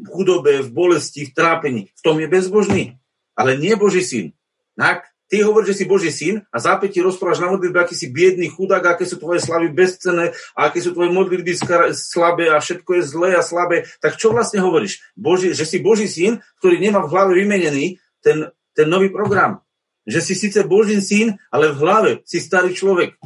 chudobe, 0.05 0.63
v 0.63 0.69
bolesti, 0.69 1.25
v 1.25 1.35
trápení. 1.35 1.83
V 1.97 2.01
tom 2.05 2.21
je 2.21 2.29
bezbožný. 2.29 2.85
Ale 3.33 3.57
nie 3.57 3.73
Boží 3.75 4.05
syn. 4.05 4.37
Tak? 4.77 5.09
Ty 5.29 5.45
hovoríš, 5.45 5.77
že 5.77 5.79
si 5.79 5.85
Boží 5.85 6.09
syn 6.09 6.41
a 6.49 6.57
zápäť 6.57 6.97
ti 6.97 7.01
rozprávaš 7.05 7.45
na 7.45 7.53
modlitbe, 7.53 7.85
aký 7.85 7.93
si 7.93 8.09
biedný 8.09 8.49
chudák, 8.49 8.97
aké 8.97 9.05
sú 9.05 9.21
tvoje 9.21 9.45
slavy 9.45 9.69
bezcené 9.69 10.33
a 10.57 10.73
aké 10.73 10.81
sú 10.81 10.97
tvoje 10.97 11.13
modlitby 11.13 11.53
slabé 11.93 12.49
a 12.49 12.57
všetko 12.65 12.91
je 12.97 13.03
zlé 13.05 13.31
a 13.37 13.45
slabé. 13.45 13.85
Tak 14.01 14.17
čo 14.17 14.33
vlastne 14.33 14.65
hovoríš? 14.65 15.05
Boží, 15.13 15.53
že 15.53 15.69
si 15.69 15.85
Boží 15.85 16.09
syn, 16.09 16.41
ktorý 16.65 16.81
nemá 16.81 17.05
v 17.05 17.13
hlave 17.13 17.33
vymenený 17.45 18.01
ten, 18.25 18.49
ten 18.73 18.89
nový 18.89 19.13
program. 19.13 19.61
Že 20.09 20.21
si 20.25 20.33
síce 20.33 20.65
Boží 20.65 20.97
syn, 21.05 21.37
ale 21.53 21.77
v 21.77 21.81
hlave 21.85 22.11
si 22.25 22.41
starý 22.41 22.73
človek. 22.73 23.21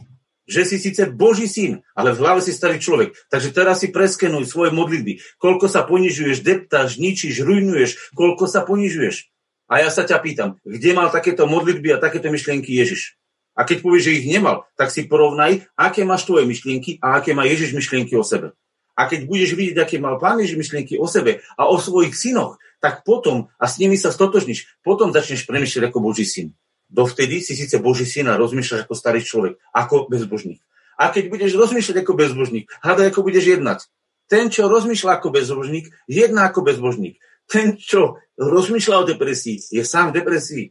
Že 0.53 0.63
si 0.69 0.77
síce 0.77 1.09
Boží 1.09 1.49
syn, 1.49 1.81
ale 1.97 2.13
v 2.13 2.21
hlave 2.21 2.45
si 2.45 2.53
starý 2.53 2.77
človek. 2.77 3.17
Takže 3.33 3.57
teraz 3.57 3.81
si 3.81 3.89
preskenuj 3.89 4.45
svoje 4.45 4.69
modlitby. 4.77 5.41
Koľko 5.41 5.65
sa 5.73 5.89
ponižuješ, 5.89 6.45
deptáš, 6.45 7.01
ničíš, 7.01 7.41
rujnuješ, 7.41 8.13
koľko 8.13 8.45
sa 8.45 8.61
ponižuješ. 8.69 9.33
A 9.73 9.81
ja 9.81 9.89
sa 9.89 10.05
ťa 10.05 10.21
pýtam, 10.21 10.61
kde 10.61 10.93
mal 10.93 11.09
takéto 11.09 11.49
modlitby 11.49 11.97
a 11.97 12.03
takéto 12.03 12.29
myšlienky 12.29 12.77
Ježiš? 12.77 13.17
A 13.57 13.65
keď 13.65 13.81
povieš, 13.81 14.05
že 14.05 14.17
ich 14.21 14.29
nemal, 14.29 14.69
tak 14.77 14.93
si 14.93 15.09
porovnaj, 15.09 15.65
aké 15.77 16.05
máš 16.05 16.29
tvoje 16.29 16.45
myšlienky 16.45 17.01
a 17.01 17.21
aké 17.21 17.33
má 17.33 17.49
Ježiš 17.49 17.73
myšlienky 17.73 18.13
o 18.13 18.25
sebe. 18.25 18.53
A 18.93 19.09
keď 19.09 19.25
budeš 19.25 19.57
vidieť, 19.57 19.81
aké 19.81 19.97
mal 19.97 20.21
Pán 20.21 20.41
Ježiš 20.41 20.61
myšlienky 20.61 21.01
o 21.01 21.09
sebe 21.09 21.41
a 21.57 21.69
o 21.69 21.81
svojich 21.81 22.13
synoch, 22.13 22.61
tak 22.85 23.09
potom, 23.09 23.49
a 23.57 23.65
s 23.65 23.81
nimi 23.81 23.97
sa 23.97 24.13
stotožníš, 24.13 24.69
potom 24.85 25.13
začneš 25.17 25.49
premyšľať 25.49 25.89
ako 25.89 25.99
Boží 26.05 26.29
syn. 26.29 26.53
Dovtedy 26.93 27.41
si 27.41 27.57
síce 27.57 27.81
Boží 27.81 28.05
syn 28.05 28.29
a 28.29 28.37
rozmýšľaš 28.37 28.85
ako 28.85 28.93
starý 28.93 29.25
človek, 29.25 29.57
ako 29.73 30.13
bezbožník. 30.13 30.61
A 31.01 31.09
keď 31.09 31.33
budeš 31.33 31.57
rozmýšľať 31.57 32.05
ako 32.05 32.13
bezbožník, 32.13 32.69
hľadaj, 32.85 33.07
ako 33.09 33.21
budeš 33.25 33.45
jednať. 33.49 33.89
Ten, 34.29 34.53
čo 34.53 34.69
rozmýšľa 34.69 35.17
ako 35.17 35.29
bezbožník, 35.33 35.89
jedná 36.05 36.53
ako 36.53 36.61
bezbožník. 36.69 37.17
Ten, 37.49 37.81
čo 37.81 38.21
rozmýšľa 38.37 38.97
o 39.03 39.09
depresii, 39.09 39.73
je 39.73 39.83
sám 39.89 40.13
v 40.13 40.21
depresii. 40.21 40.67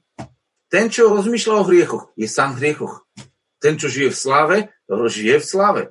Ten, 0.69 0.93
čo 0.93 1.09
rozmýšľa 1.09 1.53
o 1.57 1.67
hriechoch, 1.67 2.13
je 2.13 2.29
sám 2.29 2.53
v 2.53 2.59
hriechoch. 2.63 3.03
Ten, 3.57 3.81
čo 3.81 3.89
žije 3.89 4.13
v 4.13 4.17
sláve, 4.17 4.57
žije 4.87 5.41
v 5.41 5.45
sláve. 5.45 5.81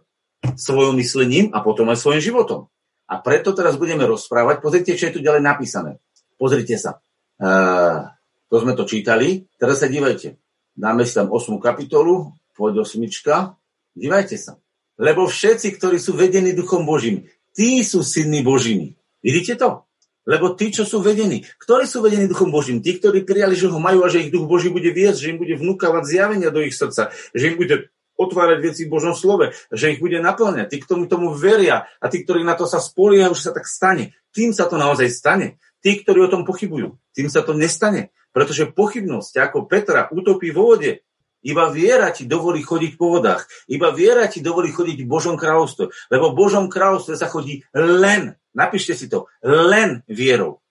Svojom 0.57 0.97
myslením 0.97 1.51
a 1.53 1.61
potom 1.61 1.91
aj 1.91 2.01
svojim 2.01 2.23
životom. 2.23 2.71
A 3.11 3.19
preto 3.19 3.51
teraz 3.51 3.75
budeme 3.75 4.07
rozprávať. 4.07 4.63
Pozrite, 4.63 4.95
čo 4.95 5.11
je 5.11 5.15
tu 5.19 5.21
ďalej 5.21 5.43
napísané. 5.43 5.99
Pozrite 6.39 6.79
sa. 6.79 7.03
Uh, 7.37 8.09
to 8.51 8.57
sme 8.59 8.75
to 8.75 8.85
čítali. 8.85 9.47
Teraz 9.57 9.81
sa 9.81 9.89
dívajte. 9.89 10.35
Dáme 10.75 11.07
si 11.07 11.15
tam 11.15 11.31
8. 11.31 11.55
kapitolu, 11.63 12.35
pôjde 12.59 12.83
osmička. 12.83 13.55
Dívajte 13.95 14.37
sa. 14.37 14.59
Lebo 15.01 15.31
všetci, 15.31 15.79
ktorí 15.79 15.97
sú 15.97 16.19
vedení 16.19 16.53
Duchom 16.53 16.85
Božím, 16.85 17.31
tí 17.55 17.81
sú 17.87 18.03
synmi 18.05 18.43
Božími. 18.43 18.99
Vidíte 19.23 19.57
to? 19.57 19.87
Lebo 20.29 20.53
tí, 20.53 20.69
čo 20.69 20.85
sú 20.85 21.01
vedení, 21.01 21.47
ktorí 21.63 21.89
sú 21.89 22.05
vedení 22.05 22.29
Duchom 22.29 22.53
Božím, 22.53 22.85
tí, 22.85 23.01
ktorí 23.01 23.25
prijali, 23.25 23.57
že 23.57 23.73
ho 23.73 23.81
majú 23.81 24.05
a 24.05 24.13
že 24.13 24.29
ich 24.29 24.35
Duch 24.35 24.45
Boží 24.45 24.69
bude 24.69 24.93
viesť, 24.93 25.19
že 25.19 25.31
im 25.33 25.39
bude 25.41 25.57
vnúkavať 25.57 26.03
zjavenia 26.05 26.53
do 26.53 26.61
ich 26.61 26.77
srdca, 26.77 27.09
že 27.33 27.45
im 27.49 27.57
bude 27.57 27.89
otvárať 28.21 28.59
veci 28.61 28.83
v 28.85 28.93
Božom 28.93 29.17
slove, 29.17 29.57
že 29.73 29.97
ich 29.97 30.01
bude 30.05 30.21
naplňať. 30.21 30.69
Tí, 30.69 30.77
ktorí 30.85 31.09
tomu 31.09 31.33
veria 31.33 31.89
a 31.97 32.07
tí, 32.13 32.21
ktorí 32.21 32.45
na 32.45 32.53
to 32.53 32.69
sa 32.69 32.77
spoliehajú, 32.77 33.33
že 33.33 33.49
sa 33.49 33.57
tak 33.57 33.65
stane, 33.65 34.13
tým 34.37 34.53
sa 34.53 34.69
to 34.69 34.77
naozaj 34.77 35.09
stane. 35.09 35.57
Tí, 35.81 36.05
ktorí 36.05 36.29
o 36.29 36.33
tom 36.33 36.45
pochybujú, 36.45 37.01
tým 37.17 37.33
sa 37.33 37.41
to 37.41 37.57
nestane. 37.57 38.13
Pretože 38.31 38.71
pochybnosť, 38.71 39.35
ako 39.43 39.67
Petra, 39.67 40.07
utopí 40.15 40.55
vo 40.55 40.75
vode, 40.75 41.03
iba 41.41 41.73
viera 41.73 42.13
ti 42.13 42.29
dovolí 42.29 42.61
chodiť 42.61 43.01
po 43.01 43.17
vodách. 43.17 43.49
Iba 43.65 43.97
viera 43.97 44.29
ti 44.29 44.45
dovolí 44.45 44.69
chodiť 44.71 45.03
v 45.03 45.09
Božom 45.09 45.41
kráľovstve. 45.41 46.13
Lebo 46.13 46.31
v 46.31 46.39
Božom 46.39 46.69
kráľovstve 46.69 47.17
sa 47.17 47.33
chodí 47.33 47.65
len 47.73 48.37
Napíšte 48.55 48.99
si 48.99 49.07
to. 49.07 49.31
Len 49.43 50.03
vierou. 50.11 50.63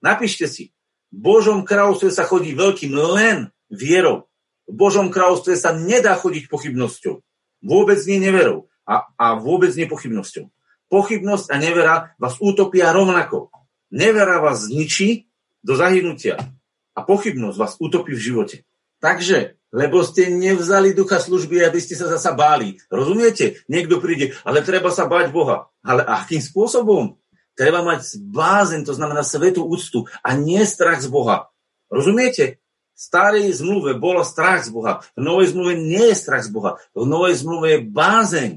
Napíšte 0.00 0.48
si. 0.48 0.72
V 1.12 1.18
Božom 1.20 1.66
kráľovstve 1.66 2.08
sa 2.08 2.24
chodí 2.24 2.56
veľkým 2.56 2.96
len 2.96 3.52
vierou. 3.68 4.30
V 4.64 4.74
Božom 4.74 5.12
kráľovstve 5.12 5.58
sa 5.58 5.76
nedá 5.76 6.16
chodiť 6.16 6.48
pochybnosťou. 6.48 7.20
Vôbec 7.60 8.00
nie 8.08 8.22
neverou. 8.22 8.70
A, 8.88 9.04
a 9.20 9.26
vôbec 9.36 9.74
nie 9.76 9.84
pochybnosťou. 9.84 10.48
Pochybnosť 10.90 11.46
a 11.52 11.56
nevera 11.60 11.94
vás 12.16 12.40
utopia 12.40 12.90
rovnako. 12.90 13.52
Nevera 13.92 14.40
vás 14.40 14.70
zničí 14.70 15.28
do 15.60 15.76
zahynutia. 15.76 16.40
A 17.00 17.08
pochybnosť 17.08 17.56
vás 17.56 17.80
utopí 17.80 18.12
v 18.12 18.20
živote. 18.20 18.56
Takže, 19.00 19.56
lebo 19.72 20.04
ste 20.04 20.28
nevzali 20.28 20.92
ducha 20.92 21.16
služby, 21.16 21.64
aby 21.64 21.80
ste 21.80 21.96
sa 21.96 22.12
zasa 22.12 22.36
báli. 22.36 22.76
Rozumiete? 22.92 23.64
Niekto 23.72 23.96
príde, 24.04 24.36
ale 24.44 24.60
treba 24.60 24.92
sa 24.92 25.08
báť 25.08 25.32
Boha. 25.32 25.72
Ale 25.80 26.04
akým 26.04 26.44
spôsobom? 26.44 27.16
Treba 27.56 27.80
mať 27.80 28.20
bázen, 28.20 28.84
to 28.84 28.92
znamená 28.92 29.24
svetú 29.24 29.64
úctu 29.64 30.04
a 30.20 30.36
nie 30.36 30.60
strach 30.68 31.00
z 31.00 31.08
Boha. 31.08 31.48
Rozumiete? 31.88 32.60
V 32.92 33.00
starej 33.00 33.48
zmluve 33.56 33.96
bolo 33.96 34.20
strach 34.20 34.68
z 34.68 34.76
Boha. 34.76 35.00
V 35.16 35.24
novej 35.24 35.56
zmluve 35.56 35.80
nie 35.80 36.12
je 36.12 36.20
strach 36.20 36.44
z 36.44 36.52
Boha. 36.52 36.76
V 36.92 37.08
novej 37.08 37.40
zmluve 37.40 37.66
je 37.72 37.80
bázeň. 37.88 38.50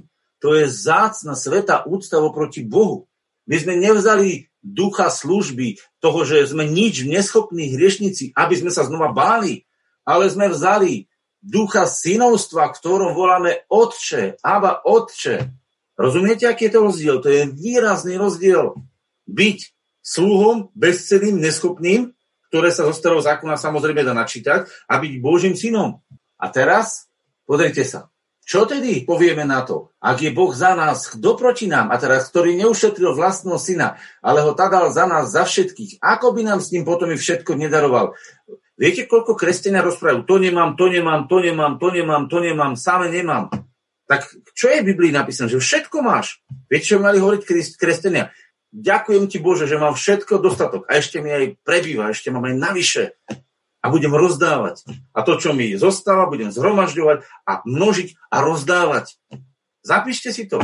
To 0.43 0.51
je 0.51 0.67
zácna 0.67 1.39
sveta 1.39 1.87
úcta 1.87 2.19
oproti 2.19 2.67
Bohu. 2.67 3.07
My 3.47 3.55
sme 3.63 3.79
nevzali 3.79 4.51
ducha 4.63 5.11
služby, 5.11 5.77
toho, 5.99 6.23
že 6.23 6.47
sme 6.47 6.63
nič 6.63 7.03
neschopní 7.03 7.75
hriešnici, 7.75 8.31
aby 8.33 8.55
sme 8.55 8.71
sa 8.71 8.87
znova 8.87 9.11
báli, 9.11 9.67
ale 10.07 10.31
sme 10.31 10.47
vzali 10.47 11.11
ducha 11.43 11.83
synovstva, 11.83 12.71
ktorom 12.71 13.11
voláme 13.11 13.67
Otče, 13.67 14.39
Aba 14.39 14.79
Otče. 14.87 15.51
Rozumiete, 15.99 16.47
aký 16.47 16.71
je 16.71 16.73
to 16.73 16.79
rozdiel? 16.87 17.15
To 17.19 17.29
je 17.29 17.51
výrazný 17.51 18.15
rozdiel. 18.15 18.79
Byť 19.27 19.59
sluhom, 19.99 20.71
bezceným, 20.73 21.37
neschopným, 21.43 22.15
ktoré 22.47 22.69
sa 22.71 22.87
zo 22.87 22.95
starého 22.95 23.19
zákona 23.19 23.59
samozrejme 23.59 24.05
dá 24.05 24.15
načítať, 24.15 24.69
a 24.87 24.93
byť 25.01 25.13
Božím 25.19 25.57
synom. 25.57 25.99
A 26.39 26.45
teraz, 26.53 27.11
pozrite 27.49 27.81
sa, 27.81 28.12
čo 28.43 28.67
tedy 28.67 29.07
povieme 29.07 29.47
na 29.47 29.63
to? 29.63 29.95
Ak 30.03 30.19
je 30.19 30.35
Boh 30.35 30.51
za 30.51 30.75
nás, 30.75 31.07
kto 31.07 31.39
proti 31.39 31.71
nám? 31.71 31.89
A 31.91 31.95
teraz, 31.95 32.27
ktorý 32.27 32.59
neušetril 32.59 33.15
vlastného 33.15 33.55
syna, 33.55 33.95
ale 34.19 34.43
ho 34.43 34.51
tadal 34.51 34.91
za 34.91 35.07
nás, 35.07 35.31
za 35.31 35.47
všetkých, 35.47 36.03
ako 36.03 36.35
by 36.35 36.41
nám 36.43 36.59
s 36.59 36.75
ním 36.75 36.83
potom 36.83 37.07
i 37.07 37.15
všetko 37.15 37.55
nedaroval? 37.55 38.19
Viete, 38.75 39.07
koľko 39.07 39.39
kresťania 39.39 39.79
rozprávajú? 39.85 40.27
To 40.27 40.35
nemám, 40.41 40.75
to 40.75 40.91
nemám, 40.91 41.31
to 41.31 41.39
nemám, 41.39 41.79
to 41.79 41.87
nemám, 41.93 42.23
to 42.27 42.37
nemám, 42.43 42.73
same 42.75 43.07
nemám. 43.07 43.47
Tak 44.09 44.27
čo 44.51 44.67
je 44.67 44.83
v 44.83 44.89
Biblii 44.91 45.15
napísané? 45.15 45.47
Že 45.47 45.63
všetko 45.63 46.03
máš. 46.03 46.43
Viete, 46.67 46.91
čo 46.91 46.99
mali 46.99 47.23
hovoriť 47.23 47.47
kresťania? 47.79 48.35
Ďakujem 48.73 49.29
ti 49.29 49.37
Bože, 49.37 49.69
že 49.69 49.77
mám 49.77 49.93
všetko 49.93 50.41
dostatok 50.41 50.89
a 50.89 50.97
ešte 50.97 51.21
mi 51.21 51.29
aj 51.29 51.61
prebýva, 51.61 52.09
ešte 52.09 52.33
mám 52.33 52.49
aj 52.49 52.55
navyše 52.57 53.03
a 53.83 53.91
budem 53.91 54.15
rozdávať. 54.15 54.87
A 55.11 55.27
to, 55.27 55.35
čo 55.35 55.51
mi 55.51 55.75
zostáva, 55.75 56.31
budem 56.31 56.55
zhromažďovať 56.55 57.27
a 57.43 57.59
množiť 57.67 58.15
a 58.31 58.37
rozdávať. 58.39 59.19
Zapíšte 59.83 60.31
si 60.31 60.47
to. 60.47 60.63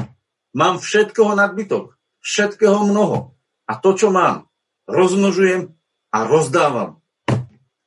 Mám 0.55 0.79
všetkoho 0.79 1.35
nadbytok, 1.35 1.99
všetkého 2.23 2.87
mnoho. 2.87 3.35
A 3.67 3.75
to, 3.75 3.93
čo 3.93 4.09
mám, 4.09 4.47
rozmnožujem 4.87 5.75
a 6.15 6.17
rozdávam. 6.25 7.03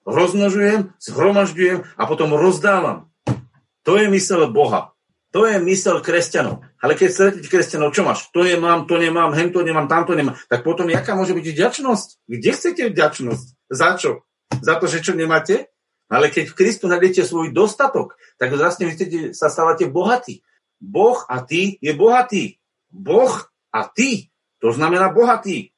Rozmnožujem, 0.05 0.93
zhromažďujem 1.01 1.89
a 1.97 2.03
potom 2.05 2.37
rozdávam. 2.37 3.09
To 3.89 3.99
je 3.99 4.07
mysel 4.13 4.53
Boha. 4.53 4.93
To 5.33 5.49
je 5.49 5.57
mysel 5.65 6.05
kresťanov. 6.05 6.61
Ale 6.77 6.93
keď 6.93 7.09
stretnete 7.09 7.49
kresťanov, 7.49 7.97
čo 7.97 8.05
máš? 8.05 8.29
To 8.37 8.45
nemám, 8.45 8.85
to 8.85 9.01
nemám, 9.01 9.33
hen 9.33 9.49
to 9.49 9.65
nemám, 9.65 9.89
tamto 9.89 10.13
nemám. 10.13 10.37
Tak 10.53 10.61
potom 10.61 10.93
jaká 10.93 11.17
môže 11.17 11.33
byť 11.33 11.47
vďačnosť? 11.49 12.09
Kde 12.29 12.51
chcete 12.53 12.83
vďačnosť? 12.93 13.47
Za 13.73 13.91
čo? 13.97 14.29
Za 14.61 14.77
to, 14.77 14.91
že 14.91 15.01
čo 15.01 15.17
nemáte? 15.17 15.73
Ale 16.13 16.29
keď 16.29 16.53
v 16.53 16.59
Kristu 16.59 16.93
nájdete 16.93 17.25
svoj 17.25 17.57
dostatok, 17.57 18.21
tak 18.37 18.53
vlastne 18.53 18.85
vy 18.85 18.93
chcete, 18.93 19.19
sa 19.33 19.49
stávate 19.49 19.89
bohatí. 19.89 20.45
Boh 20.77 21.17
a 21.25 21.41
ty 21.41 21.81
je 21.81 21.97
bohatý. 21.97 22.61
Boh 22.93 23.33
a 23.73 23.81
ty, 23.89 24.29
to 24.61 24.77
znamená 24.77 25.09
bohatý. 25.09 25.73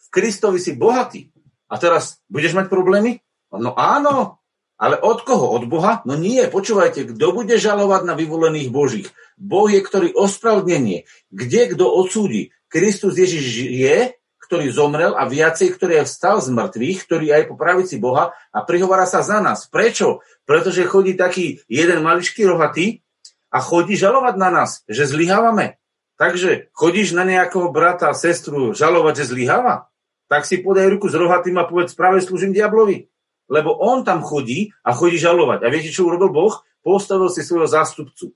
V 0.00 0.06
Kristovi 0.08 0.56
si 0.56 0.72
bohatý. 0.72 1.28
A 1.68 1.76
teraz 1.76 2.22
budeš 2.30 2.56
mať 2.56 2.72
problémy? 2.72 3.20
No 3.52 3.76
áno, 3.76 4.40
ale 4.76 5.00
od 5.00 5.24
koho? 5.24 5.56
Od 5.56 5.64
Boha? 5.64 6.04
No 6.04 6.20
nie, 6.20 6.44
počúvajte, 6.52 7.16
kto 7.16 7.26
bude 7.32 7.56
žalovať 7.56 8.04
na 8.04 8.12
vyvolených 8.12 8.68
Božích? 8.68 9.08
Boh 9.40 9.68
je, 9.72 9.80
ktorý 9.80 10.12
ospravedlnenie. 10.12 11.08
Kde 11.32 11.72
kto 11.72 11.88
odsúdi? 11.88 12.52
Kristus 12.68 13.16
Ježiš 13.16 13.72
je, 13.72 14.12
ktorý 14.46 14.70
zomrel 14.70 15.18
a 15.18 15.26
viacej, 15.26 15.74
ktorý 15.74 16.02
je 16.02 16.08
vstal 16.08 16.38
z 16.38 16.54
mŕtvych, 16.54 16.98
ktorý 17.04 17.26
aj 17.34 17.42
po 17.50 17.54
pravici 17.58 17.98
Boha 17.98 18.32
a 18.54 18.58
prihovára 18.62 19.04
sa 19.04 19.26
za 19.26 19.42
nás. 19.42 19.66
Prečo? 19.66 20.22
Pretože 20.46 20.86
chodí 20.86 21.18
taký 21.18 21.60
jeden 21.66 22.06
maličký 22.06 22.46
rohatý 22.46 23.02
a 23.50 23.58
chodí 23.58 23.98
žalovať 23.98 24.34
na 24.38 24.48
nás, 24.54 24.86
že 24.86 25.10
zlyhávame. 25.10 25.82
Takže 26.16 26.70
chodíš 26.72 27.12
na 27.12 27.26
nejakého 27.26 27.68
brata, 27.74 28.14
sestru 28.14 28.72
žalovať, 28.72 29.26
že 29.26 29.34
zlyháva? 29.34 29.90
Tak 30.30 30.46
si 30.48 30.62
podaj 30.62 30.88
ruku 30.88 31.10
s 31.10 31.18
rohatým 31.18 31.58
a 31.60 31.68
povedz, 31.68 31.92
práve 31.92 32.22
slúžim 32.22 32.54
diablovi 32.54 33.10
lebo 33.46 33.78
on 33.78 34.02
tam 34.02 34.22
chodí 34.22 34.74
a 34.82 34.90
chodí 34.92 35.18
žalovať. 35.18 35.62
A 35.62 35.70
viete, 35.70 35.94
čo 35.94 36.06
urobil 36.06 36.30
Boh? 36.34 36.54
Postavil 36.82 37.30
si 37.30 37.42
svojho 37.42 37.66
zástupcu, 37.66 38.34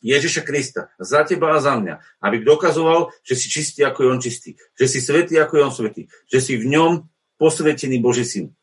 Ježiša 0.00 0.42
Krista, 0.44 0.88
za 0.96 1.22
teba 1.28 1.56
a 1.56 1.62
za 1.62 1.76
mňa, 1.76 2.00
aby 2.24 2.40
dokazoval, 2.40 3.12
že 3.20 3.36
si 3.36 3.52
čistý, 3.52 3.84
ako 3.84 3.98
je 4.00 4.08
on 4.08 4.20
čistý, 4.20 4.50
že 4.76 4.86
si 4.88 4.98
svetý, 5.04 5.36
ako 5.36 5.52
je 5.56 5.62
on 5.62 5.74
svetý, 5.74 6.02
že 6.28 6.38
si 6.40 6.56
v 6.56 6.72
ňom 6.72 7.04
posvetený 7.36 8.00
Boží 8.00 8.24
syn. 8.24 8.56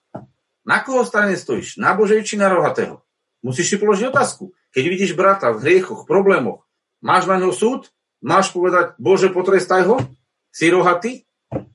Na 0.67 0.83
koho 0.83 1.05
strane 1.05 1.37
stojíš? 1.37 1.77
Na 1.77 1.93
Božej 1.93 2.25
či 2.25 2.35
na 2.35 2.49
rohatého? 2.49 3.05
Musíš 3.45 3.71
si 3.71 3.77
položiť 3.77 4.09
otázku. 4.09 4.51
Keď 4.73 4.83
vidíš 4.83 5.11
brata 5.13 5.53
v 5.53 5.61
hriechoch, 5.63 6.09
problémoch, 6.09 6.65
máš 6.99 7.29
na 7.29 7.37
ňo 7.37 7.53
súd? 7.53 7.93
Máš 8.19 8.49
povedať, 8.49 8.97
Bože, 8.97 9.29
potrestaj 9.29 9.85
ho? 9.85 10.01
Si 10.49 10.67
rohatý? 10.73 11.26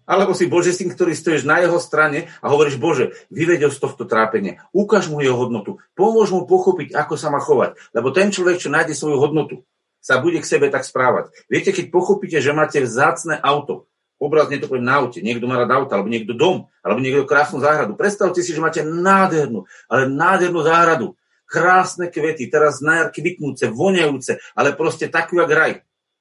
Alebo 0.05 0.37
si 0.37 0.51
Bože 0.51 0.77
syn, 0.77 0.93
ktorý 0.93 1.17
stojíš 1.17 1.49
na 1.49 1.63
jeho 1.65 1.81
strane 1.81 2.29
a 2.45 2.53
hovoríš, 2.53 2.77
Bože, 2.77 3.17
vyvedel 3.33 3.73
z 3.73 3.81
tohto 3.81 4.05
trápenia, 4.05 4.61
ukáž 4.77 5.09
mu 5.09 5.25
jeho 5.25 5.39
hodnotu, 5.39 5.81
pomôž 5.97 6.29
mu 6.35 6.45
pochopiť, 6.45 6.93
ako 6.93 7.15
sa 7.17 7.33
má 7.33 7.41
chovať. 7.41 7.81
Lebo 7.97 8.13
ten 8.13 8.29
človek, 8.29 8.61
čo 8.61 8.69
nájde 8.69 8.93
svoju 8.93 9.17
hodnotu, 9.17 9.65
sa 10.03 10.19
bude 10.19 10.43
k 10.43 10.51
sebe 10.51 10.69
tak 10.69 10.85
správať. 10.85 11.31
Viete, 11.47 11.71
keď 11.71 11.89
pochopíte, 11.95 12.43
že 12.43 12.53
máte 12.53 12.83
vzácne 12.83 13.39
auto, 13.39 13.87
obrazne 14.19 14.59
to 14.59 14.67
poviem 14.67 14.87
na 14.87 14.99
aute, 15.03 15.23
niekto 15.23 15.47
má 15.47 15.59
rád 15.59 15.71
auto, 15.73 15.95
alebo 15.95 16.11
niekto 16.11 16.35
dom, 16.35 16.67
alebo 16.83 16.99
niekto 16.99 17.27
krásnu 17.27 17.63
záhradu. 17.63 17.95
Predstavte 17.95 18.43
si, 18.43 18.51
že 18.51 18.63
máte 18.63 18.83
nádhernú, 18.83 19.65
ale 19.87 20.11
nádhernú 20.11 20.61
záhradu, 20.67 21.15
krásne 21.47 22.11
kvety, 22.11 22.51
teraz 22.51 22.83
na 22.83 23.07
kvitnúce, 23.09 23.71
voňajúce, 23.71 24.43
ale 24.59 24.75
proste 24.75 25.07
takú 25.07 25.39
jak 25.39 25.51
raj. 25.51 25.73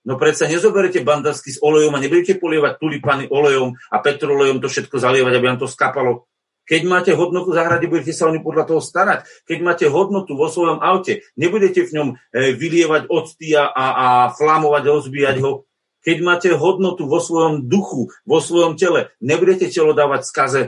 No 0.01 0.17
predsa 0.17 0.49
nezoberete 0.49 1.05
bandavsky 1.05 1.53
s 1.53 1.61
olejom 1.61 1.93
a 1.93 2.01
nebudete 2.01 2.41
polievať 2.41 2.81
tulipany 2.81 3.29
olejom 3.29 3.77
a 3.93 3.97
petrolejom 4.01 4.57
to 4.57 4.67
všetko 4.67 4.97
zalievať, 4.97 5.33
aby 5.37 5.45
vám 5.45 5.61
to 5.61 5.69
skapalo. 5.69 6.25
Keď 6.65 6.81
máte 6.87 7.11
hodnotu 7.13 7.51
v 7.51 7.57
záhrade, 7.57 7.85
budete 7.89 8.13
sa 8.15 8.29
o 8.29 8.33
ňu 8.33 8.41
podľa 8.45 8.63
toho 8.69 8.81
starať. 8.81 9.27
Keď 9.45 9.59
máte 9.59 9.85
hodnotu 9.89 10.37
vo 10.37 10.47
svojom 10.47 10.79
aute, 10.79 11.25
nebudete 11.35 11.83
v 11.85 11.93
ňom 11.93 12.07
e, 12.13 12.15
vylievať 12.55 13.11
octy 13.11 13.57
a, 13.57 13.67
a 13.75 14.07
flamovať, 14.31 14.83
rozbíjať 14.87 15.37
ho. 15.41 15.67
Keď 16.01 16.17
máte 16.25 16.49
hodnotu 16.53 17.05
vo 17.05 17.21
svojom 17.21 17.69
duchu, 17.69 18.09
vo 18.25 18.39
svojom 18.41 18.73
tele, 18.79 19.13
nebudete 19.21 19.69
telo 19.69 19.93
dávať 19.93 20.21
skaze, 20.25 20.61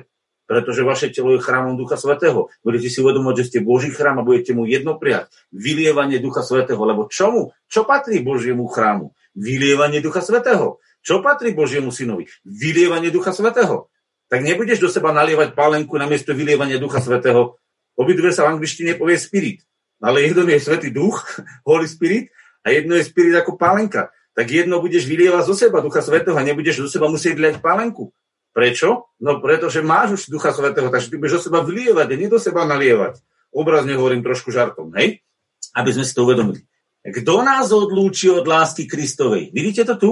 pretože 0.53 0.85
vaše 0.85 1.09
telo 1.09 1.33
je 1.33 1.41
chrámom 1.41 1.73
Ducha 1.73 1.97
Svetého. 1.97 2.53
Budete 2.61 2.93
si 2.93 3.01
uvedomať, 3.01 3.41
že 3.41 3.45
ste 3.49 3.59
Boží 3.65 3.89
chrám 3.89 4.21
a 4.21 4.23
budete 4.23 4.53
mu 4.53 4.69
jedno 4.69 5.01
prijať. 5.01 5.33
Vylievanie 5.49 6.21
Ducha 6.21 6.45
Svetého. 6.45 6.77
Lebo 6.77 7.09
čomu? 7.09 7.57
Čo 7.65 7.89
patrí 7.89 8.21
Božiemu 8.21 8.69
chrámu? 8.69 9.17
Vylievanie 9.33 9.97
Ducha 9.97 10.21
Svetého. 10.21 10.77
Čo 11.01 11.25
patrí 11.25 11.57
Božiemu 11.57 11.89
synovi? 11.89 12.29
Vylievanie 12.45 13.09
Ducha 13.09 13.33
Svetého. 13.33 13.89
Tak 14.29 14.45
nebudeš 14.45 14.77
do 14.77 14.93
seba 14.93 15.09
nalievať 15.09 15.57
pálenku 15.57 15.97
na 15.97 16.05
miesto 16.05 16.37
vylievania 16.37 16.77
Ducha 16.77 17.01
Svetého. 17.01 17.57
Obidve 17.97 18.29
sa 18.29 18.45
v 18.45 18.53
angličtine 18.53 18.93
povie 18.93 19.17
spirit. 19.17 19.65
Ale 19.97 20.21
jedno 20.21 20.45
je 20.45 20.61
Svetý 20.61 20.93
Duch, 20.93 21.25
Holy 21.69 21.89
Spirit, 21.89 22.29
a 22.61 22.69
jedno 22.69 22.93
je 22.93 23.09
spirit 23.09 23.33
ako 23.41 23.57
pálenka. 23.57 24.13
Tak 24.37 24.45
jedno 24.53 24.77
budeš 24.77 25.09
vylievať 25.09 25.49
zo 25.49 25.57
seba 25.57 25.81
Ducha 25.81 26.05
Svetého 26.05 26.37
a 26.37 26.45
nebudeš 26.45 26.85
do 26.85 26.89
seba 26.93 27.09
musieť 27.09 27.41
liať 27.41 27.57
pálenku. 27.57 28.13
Prečo? 28.53 29.09
No 29.17 29.41
pretože 29.41 29.81
máš 29.81 30.21
už 30.21 30.21
Ducha 30.29 30.53
Svetého, 30.53 30.93
takže 30.93 31.09
ty 31.09 31.17
budeš 31.17 31.41
do 31.41 31.43
seba 31.49 31.65
vylievať 31.65 32.07
a 32.07 32.15
nie 32.15 32.29
do 32.29 32.37
seba 32.37 32.69
nalievať. 32.69 33.19
Obrazne 33.49 33.97
hovorím 33.97 34.21
trošku 34.21 34.53
žartom, 34.53 34.93
hej? 34.93 35.25
Aby 35.73 35.89
sme 35.97 36.05
si 36.05 36.13
to 36.13 36.25
uvedomili. 36.25 36.61
Kto 37.03 37.41
nás 37.41 37.73
odlúči 37.73 38.29
od 38.29 38.45
lásky 38.45 38.85
Kristovej? 38.85 39.51
Vidíte 39.51 39.83
to 39.89 39.95
tu? 39.97 40.11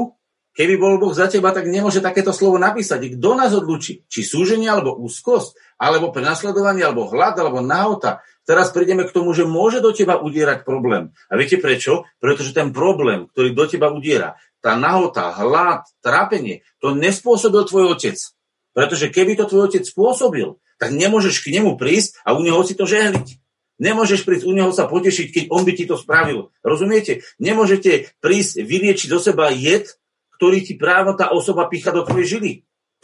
Keby 0.52 0.76
bol 0.76 1.00
Boh 1.00 1.16
za 1.16 1.32
teba, 1.32 1.56
tak 1.56 1.72
nemôže 1.72 2.04
takéto 2.04 2.36
slovo 2.36 2.60
napísať. 2.60 3.16
Kto 3.16 3.40
nás 3.40 3.56
odlúči? 3.56 4.04
Či 4.12 4.20
súženie, 4.28 4.68
alebo 4.68 5.00
úzkosť, 5.00 5.80
alebo 5.80 6.12
prenasledovanie, 6.12 6.84
alebo 6.84 7.08
hlad, 7.08 7.40
alebo 7.40 7.64
nahota. 7.64 8.20
Teraz 8.44 8.76
prídeme 8.76 9.08
k 9.08 9.16
tomu, 9.16 9.32
že 9.32 9.48
môže 9.48 9.80
do 9.80 9.96
teba 9.96 10.20
udierať 10.20 10.68
problém. 10.68 11.16
A 11.32 11.40
viete 11.40 11.56
prečo? 11.56 12.04
Pretože 12.20 12.52
ten 12.52 12.76
problém, 12.76 13.32
ktorý 13.32 13.56
do 13.56 13.64
teba 13.64 13.96
udiera, 13.96 14.36
tá 14.62 14.78
nahota, 14.78 15.34
hlad, 15.34 15.84
trápenie, 16.06 16.62
to 16.78 16.94
nespôsobil 16.94 17.66
tvoj 17.66 17.98
otec. 17.98 18.18
Pretože 18.72 19.12
keby 19.12 19.36
to 19.36 19.50
tvoj 19.50 19.68
otec 19.68 19.84
spôsobil, 19.84 20.62
tak 20.80 20.96
nemôžeš 20.96 21.44
k 21.44 21.60
nemu 21.60 21.76
prísť 21.76 22.18
a 22.24 22.34
u 22.34 22.42
neho 22.42 22.62
si 22.64 22.74
to 22.74 22.88
žehliť. 22.88 23.42
Nemôžeš 23.82 24.26
prísť 24.26 24.46
u 24.46 24.54
neho 24.54 24.70
sa 24.70 24.86
potešiť, 24.86 25.28
keď 25.34 25.44
on 25.50 25.66
by 25.66 25.74
ti 25.74 25.86
to 25.90 25.98
spravil. 25.98 26.54
Rozumiete? 26.62 27.26
Nemôžete 27.42 28.14
prísť 28.22 28.62
vyliečiť 28.62 29.10
do 29.10 29.18
seba 29.18 29.50
jed, 29.50 29.90
ktorý 30.38 30.66
ti 30.66 30.74
práve 30.74 31.14
tá 31.18 31.34
osoba 31.34 31.70
pícha 31.70 31.94
do 31.94 32.02
tvojej 32.02 32.38
žily. 32.38 32.52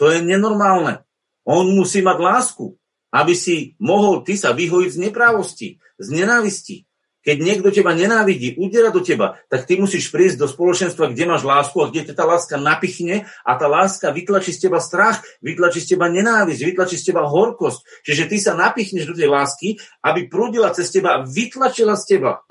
To 0.02 0.10
je 0.10 0.26
nenormálne. 0.26 1.06
On 1.46 1.65
musí 1.70 2.02
mať 2.02 2.17
lásku, 2.17 2.78
aby 3.13 3.34
si 3.38 3.78
mohol 3.78 4.26
ty 4.26 4.34
sa 4.34 4.58
vyhojiť 4.58 4.89
z 4.93 5.02
neprávosti, 5.10 5.70
z 5.98 6.08
nenávisti. 6.13 6.87
Keď 7.27 7.43
niekto 7.43 7.75
teba 7.75 7.91
nenávidí, 7.91 8.55
udiera 8.55 8.87
do 8.87 9.03
teba, 9.03 9.35
tak 9.51 9.67
ty 9.67 9.75
musíš 9.75 10.07
prísť 10.07 10.39
do 10.39 10.47
spoločenstva, 10.47 11.11
kde 11.11 11.27
máš 11.27 11.43
lásku 11.43 11.75
a 11.83 11.91
kde 11.91 12.15
tá 12.15 12.23
láska 12.23 12.55
napichne 12.55 13.27
a 13.43 13.51
tá 13.59 13.67
láska 13.67 14.15
vytlačí 14.15 14.55
z 14.55 14.71
teba 14.71 14.79
strach, 14.79 15.19
vytlačí 15.43 15.83
z 15.83 15.99
teba 15.99 16.07
nenávisť, 16.07 16.63
vytlačí 16.63 16.95
z 16.95 17.11
teba 17.11 17.27
horkosť. 17.27 18.07
Čiže 18.07 18.23
ty 18.31 18.39
sa 18.39 18.55
napichneš 18.55 19.11
do 19.11 19.15
tej 19.19 19.27
lásky, 19.27 19.75
aby 20.07 20.31
prúdila 20.31 20.71
cez 20.71 20.87
teba 20.87 21.19
a 21.19 21.27
vytlačila 21.27 21.99
z 21.99 22.15
teba 22.15 22.47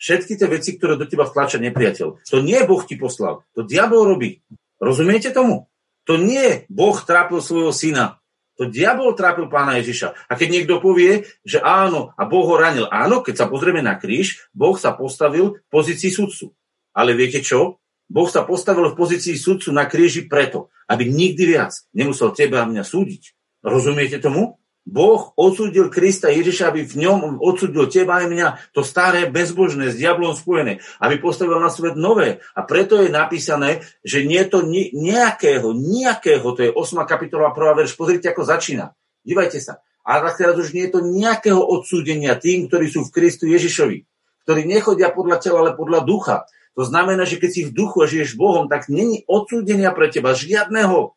všetky 0.00 0.32
tie 0.40 0.48
veci, 0.48 0.80
ktoré 0.80 0.96
do 0.96 1.04
teba 1.04 1.28
vtlačia 1.28 1.60
nepriateľ. 1.60 2.08
To 2.32 2.38
nie 2.40 2.60
Boh 2.64 2.80
ti 2.88 2.96
poslal, 2.96 3.44
to 3.52 3.68
diabol 3.68 4.08
robí. 4.08 4.40
Rozumiete 4.80 5.28
tomu? 5.28 5.68
To 6.08 6.16
nie 6.16 6.64
Boh 6.72 6.96
trápil 7.04 7.44
svojho 7.44 7.72
syna. 7.72 8.16
To 8.56 8.64
diabol 8.64 9.12
trápil 9.12 9.52
pána 9.52 9.76
Ježiša. 9.80 10.28
A 10.28 10.32
keď 10.32 10.48
niekto 10.48 10.80
povie, 10.80 11.28
že 11.44 11.60
áno, 11.60 12.16
a 12.16 12.24
Boh 12.24 12.44
ho 12.48 12.56
ranil, 12.56 12.88
áno, 12.88 13.20
keď 13.20 13.44
sa 13.44 13.46
pozrieme 13.52 13.84
na 13.84 14.00
kríž, 14.00 14.48
Boh 14.56 14.76
sa 14.80 14.96
postavil 14.96 15.60
v 15.60 15.68
pozícii 15.68 16.08
sudcu. 16.08 16.56
Ale 16.96 17.12
viete 17.12 17.44
čo? 17.44 17.84
Boh 18.08 18.28
sa 18.30 18.48
postavil 18.48 18.88
v 18.88 18.98
pozícii 18.98 19.36
sudcu 19.36 19.68
na 19.74 19.84
kríži 19.84 20.24
preto, 20.24 20.72
aby 20.88 21.04
nikdy 21.04 21.42
viac 21.44 21.74
nemusel 21.92 22.32
teba 22.32 22.64
a 22.64 22.68
mňa 22.70 22.86
súdiť. 22.86 23.36
Rozumiete 23.66 24.22
tomu? 24.22 24.56
Boh 24.86 25.34
odsudil 25.34 25.90
Krista 25.90 26.30
Ježiša, 26.30 26.70
aby 26.70 26.86
v 26.86 26.94
ňom 27.02 27.42
odsudil 27.42 27.90
teba 27.90 28.22
aj 28.22 28.26
mňa, 28.30 28.48
to 28.70 28.86
staré, 28.86 29.26
bezbožné, 29.26 29.90
s 29.90 29.98
diablom 29.98 30.38
spojené, 30.38 30.78
aby 31.02 31.18
postavil 31.18 31.58
na 31.58 31.66
svet 31.66 31.98
nové. 31.98 32.38
A 32.54 32.62
preto 32.62 33.02
je 33.02 33.10
napísané, 33.10 33.82
že 34.06 34.22
nie 34.22 34.38
je 34.46 34.48
to 34.48 34.60
ni- 34.62 34.94
nejakého, 34.94 35.74
nejakého, 35.74 36.46
to 36.54 36.60
je 36.62 36.70
8. 36.70 37.02
kapitola 37.02 37.50
1. 37.50 37.82
verš, 37.82 37.98
pozrite, 37.98 38.30
ako 38.30 38.46
začína. 38.46 38.94
Dívajte 39.26 39.58
sa. 39.58 39.82
A 40.06 40.22
teraz 40.22 40.54
už 40.54 40.70
nie 40.70 40.86
je 40.86 40.94
to 40.94 41.00
nejakého 41.02 41.58
odsúdenia 41.58 42.38
tým, 42.38 42.70
ktorí 42.70 42.86
sú 42.86 43.02
v 43.02 43.10
Kristu 43.10 43.50
Ježišovi, 43.50 44.06
ktorí 44.46 44.62
nechodia 44.70 45.10
podľa 45.10 45.42
tela, 45.42 45.66
ale 45.66 45.74
podľa 45.74 46.06
ducha. 46.06 46.46
To 46.78 46.86
znamená, 46.86 47.26
že 47.26 47.42
keď 47.42 47.50
si 47.50 47.62
v 47.66 47.74
duchu 47.74 48.04
a 48.04 48.06
žiješ 48.06 48.38
Bohom, 48.38 48.70
tak 48.70 48.86
není 48.86 49.26
odsúdenia 49.26 49.90
pre 49.90 50.06
teba 50.14 50.30
žiadneho. 50.30 51.15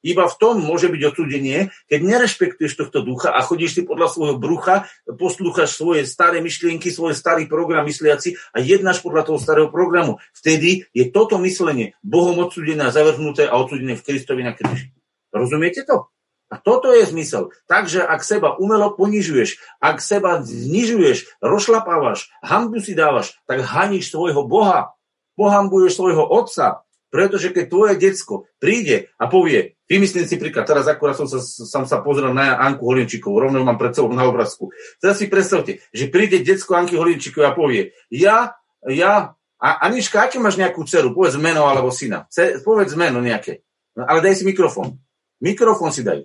Iba 0.00 0.24
v 0.28 0.38
tom 0.40 0.64
môže 0.64 0.88
byť 0.88 1.02
odsúdenie, 1.12 1.68
keď 1.88 2.00
nerešpektuješ 2.00 2.72
tohto 2.80 3.04
ducha 3.04 3.36
a 3.36 3.44
chodíš 3.44 3.76
si 3.76 3.82
podľa 3.84 4.08
svojho 4.08 4.36
brucha, 4.40 4.88
poslúchaš 5.04 5.76
svoje 5.76 6.08
staré 6.08 6.40
myšlienky, 6.40 6.88
svoj 6.88 7.12
starý 7.12 7.44
program 7.44 7.84
mysliaci 7.84 8.40
a 8.56 8.64
jednáš 8.64 9.04
podľa 9.04 9.28
toho 9.28 9.38
starého 9.38 9.68
programu. 9.68 10.16
Vtedy 10.32 10.88
je 10.96 11.12
toto 11.12 11.36
myslenie 11.44 11.92
Bohom 12.00 12.40
odsúdené 12.40 12.88
a 12.88 12.94
zavrhnuté 12.94 13.44
a 13.44 13.60
odsúdené 13.60 13.96
v 13.96 14.04
Kristovi 14.04 14.40
na 14.40 14.56
kríži. 14.56 14.92
Rozumiete 15.30 15.84
to? 15.84 16.10
A 16.50 16.58
toto 16.58 16.90
je 16.90 17.06
zmysel. 17.06 17.54
Takže 17.70 18.02
ak 18.02 18.26
seba 18.26 18.58
umelo 18.58 18.90
ponižuješ, 18.98 19.78
ak 19.78 20.02
seba 20.02 20.42
znižuješ, 20.42 21.38
rozšlapávaš, 21.38 22.26
hambu 22.42 22.82
si 22.82 22.98
dávaš, 22.98 23.38
tak 23.46 23.62
haníš 23.62 24.10
svojho 24.10 24.42
Boha. 24.42 24.98
Pohambuješ 25.38 25.94
svojho 25.94 26.26
otca. 26.26 26.82
Pretože 27.10 27.50
keď 27.50 27.64
tvoje 27.66 27.94
decko 27.98 28.46
príde 28.62 29.10
a 29.18 29.26
povie, 29.26 29.74
vymyslím 29.90 30.30
si 30.30 30.38
príklad, 30.38 30.62
teraz 30.62 30.86
akurát 30.86 31.18
som 31.18 31.26
sa, 31.26 31.42
som 31.42 31.82
sa 31.82 31.98
pozrel 32.06 32.30
na 32.30 32.54
Anku 32.54 32.86
Holinčíkovú, 32.86 33.50
rovno 33.50 33.66
mám 33.66 33.76
pred 33.76 33.90
sebou 33.90 34.14
na 34.14 34.22
obrázku. 34.22 34.70
Teraz 35.02 35.18
si 35.18 35.26
predstavte, 35.26 35.82
že 35.90 36.06
príde 36.06 36.38
decko 36.46 36.78
Anky 36.78 36.94
Holinčíkovej 36.94 37.50
a 37.50 37.56
povie, 37.58 37.82
ja, 38.14 38.54
ja, 38.86 39.34
a 39.60 39.68
Anička, 39.84 40.24
aké 40.24 40.40
máš 40.40 40.56
nejakú 40.56 40.88
dceru? 40.88 41.12
Povedz 41.12 41.36
meno 41.36 41.68
alebo 41.68 41.92
syna. 41.92 42.24
Ce, 42.32 42.64
povedz 42.64 42.96
meno 42.96 43.20
nejaké. 43.20 43.60
No, 43.92 44.08
ale 44.08 44.24
daj 44.24 44.40
si 44.40 44.44
mikrofón. 44.48 44.96
Mikrofón 45.44 45.92
si 45.92 46.00
daj. 46.00 46.24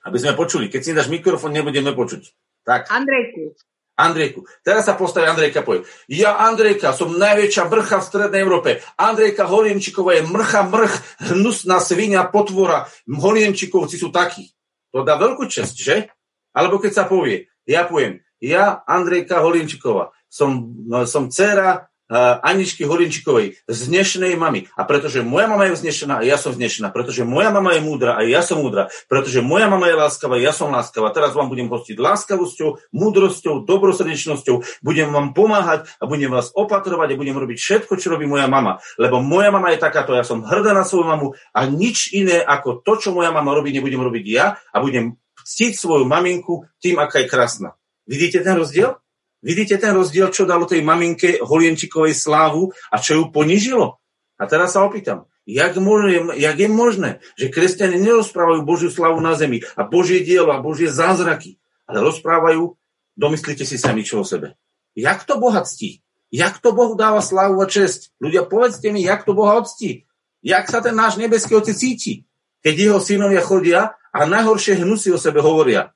Aby 0.00 0.16
sme 0.16 0.32
počuli. 0.32 0.72
Keď 0.72 0.80
si 0.80 0.96
dáš 0.96 1.12
mikrofón, 1.12 1.52
nebudeme 1.52 1.92
počuť. 1.92 2.24
Tak. 2.64 2.88
Andrejku. 2.88 3.52
Andrejku. 3.94 4.42
Teraz 4.66 4.90
sa 4.90 4.98
postaví 4.98 5.30
Andrejka 5.30 5.62
a 5.62 5.66
povie, 5.66 5.86
ja 6.10 6.42
Andrejka, 6.42 6.90
som 6.90 7.14
najväčšia 7.14 7.70
mrcha 7.70 7.96
v 8.02 8.08
Strednej 8.10 8.42
Európe. 8.42 8.82
Andrejka 8.98 9.46
Holienčiková 9.46 10.18
je 10.18 10.26
mrcha 10.26 10.66
mrch, 10.66 10.94
hnusná 11.30 11.78
svinia, 11.78 12.26
potvora. 12.26 12.90
Holienčikovci 13.06 13.94
sú 13.94 14.10
takí. 14.10 14.50
To 14.90 15.06
dá 15.06 15.14
veľkú 15.14 15.46
čest, 15.46 15.78
že? 15.78 16.10
Alebo 16.54 16.82
keď 16.82 16.92
sa 16.92 17.04
povie, 17.06 17.50
ja 17.66 17.86
poviem, 17.86 18.22
ja 18.42 18.82
Andrejka 18.82 19.42
Holienčiková, 19.42 20.10
som, 20.26 20.74
no, 20.90 21.06
som 21.06 21.30
dcera 21.30 21.86
Aničky 22.12 22.84
Horinčikovej, 22.84 23.64
znešenej 23.64 24.36
mamy. 24.36 24.68
A 24.76 24.84
pretože 24.84 25.24
moja 25.24 25.48
mama 25.48 25.66
je 25.66 25.76
vznešená 25.80 26.20
a 26.20 26.26
ja 26.26 26.36
som 26.36 26.52
vznešená, 26.52 26.92
pretože 26.92 27.24
moja 27.24 27.48
mama 27.48 27.72
je 27.74 27.80
múdra 27.80 28.14
a 28.14 28.22
ja 28.22 28.44
som 28.44 28.60
múdra, 28.60 28.92
pretože 29.08 29.40
moja 29.40 29.66
mama 29.72 29.88
je 29.88 29.96
láskavá 29.96 30.36
ja 30.36 30.52
som 30.52 30.68
láskavá. 30.68 31.08
Teraz 31.16 31.32
vám 31.32 31.48
budem 31.48 31.72
hostiť 31.72 31.96
láskavosťou, 31.96 32.92
múdrosťou, 32.92 33.64
dobrosrdečnosťou, 33.64 34.84
budem 34.84 35.08
vám 35.08 35.32
pomáhať 35.32 35.88
a 35.96 36.04
budem 36.04 36.28
vás 36.28 36.52
opatrovať 36.52 37.16
a 37.16 37.20
budem 37.20 37.36
robiť 37.40 37.56
všetko, 37.56 37.96
čo 37.96 38.12
robí 38.12 38.28
moja 38.28 38.44
mama. 38.44 38.84
Lebo 39.00 39.24
moja 39.24 39.48
mama 39.48 39.72
je 39.72 39.80
takáto, 39.80 40.12
ja 40.12 40.26
som 40.26 40.44
hrdá 40.44 40.76
na 40.76 40.84
svoju 40.84 41.08
mamu 41.08 41.28
a 41.56 41.60
nič 41.64 42.12
iné 42.12 42.44
ako 42.44 42.84
to, 42.84 43.00
čo 43.00 43.08
moja 43.16 43.32
mama 43.32 43.56
robí, 43.56 43.72
nebudem 43.72 44.04
robiť 44.04 44.24
ja 44.28 44.60
a 44.60 44.76
budem 44.84 45.16
ctiť 45.44 45.72
svoju 45.76 46.04
maminku 46.04 46.68
tým, 46.80 47.00
aká 47.00 47.24
je 47.24 47.30
krásna. 47.32 47.76
Vidíte 48.04 48.44
ten 48.44 48.60
rozdiel? 48.60 49.00
Vidíte 49.44 49.76
ten 49.76 49.92
rozdiel, 49.92 50.32
čo 50.32 50.48
dalo 50.48 50.64
tej 50.64 50.80
maminke 50.80 51.36
Holienčikovej 51.44 52.16
slávu 52.16 52.72
a 52.88 52.96
čo 52.96 53.20
ju 53.20 53.24
ponižilo? 53.28 54.00
A 54.40 54.42
teraz 54.48 54.72
sa 54.72 54.88
opýtam, 54.88 55.28
jak, 55.44 55.76
môže, 55.76 56.32
jak 56.40 56.56
je 56.56 56.68
možné, 56.72 57.10
že 57.36 57.52
kresťania 57.52 58.00
nerozprávajú 58.00 58.64
Božiu 58.64 58.88
slavu 58.88 59.20
na 59.20 59.36
zemi 59.36 59.60
a 59.76 59.84
Božie 59.84 60.24
dielo 60.24 60.48
a 60.48 60.64
Božie 60.64 60.88
zázraky, 60.88 61.60
ale 61.84 62.00
rozprávajú, 62.00 62.72
domyslite 63.20 63.68
si 63.68 63.76
sami 63.76 64.00
čo 64.00 64.24
o 64.24 64.26
sebe. 64.26 64.56
Jak 64.96 65.28
to 65.28 65.36
Boha 65.36 65.60
ctí? 65.60 66.00
Jak 66.34 66.58
to 66.58 66.74
Bohu 66.74 66.98
dáva 66.98 67.22
slávu 67.22 67.62
a 67.62 67.70
čest? 67.70 68.10
Ľudia, 68.18 68.42
povedzte 68.50 68.90
mi, 68.90 69.06
jak 69.06 69.22
to 69.22 69.38
Boha 69.38 69.54
odstí? 69.54 70.02
Jak 70.42 70.66
sa 70.66 70.82
ten 70.82 70.98
náš 70.98 71.14
nebeský 71.14 71.54
otec 71.54 71.78
cíti? 71.78 72.26
Keď 72.58 72.74
jeho 72.74 72.98
synovia 72.98 73.38
chodia 73.38 73.94
a 74.10 74.26
najhoršie 74.26 74.82
hnusy 74.82 75.14
o 75.14 75.18
sebe 75.20 75.38
hovoria. 75.38 75.93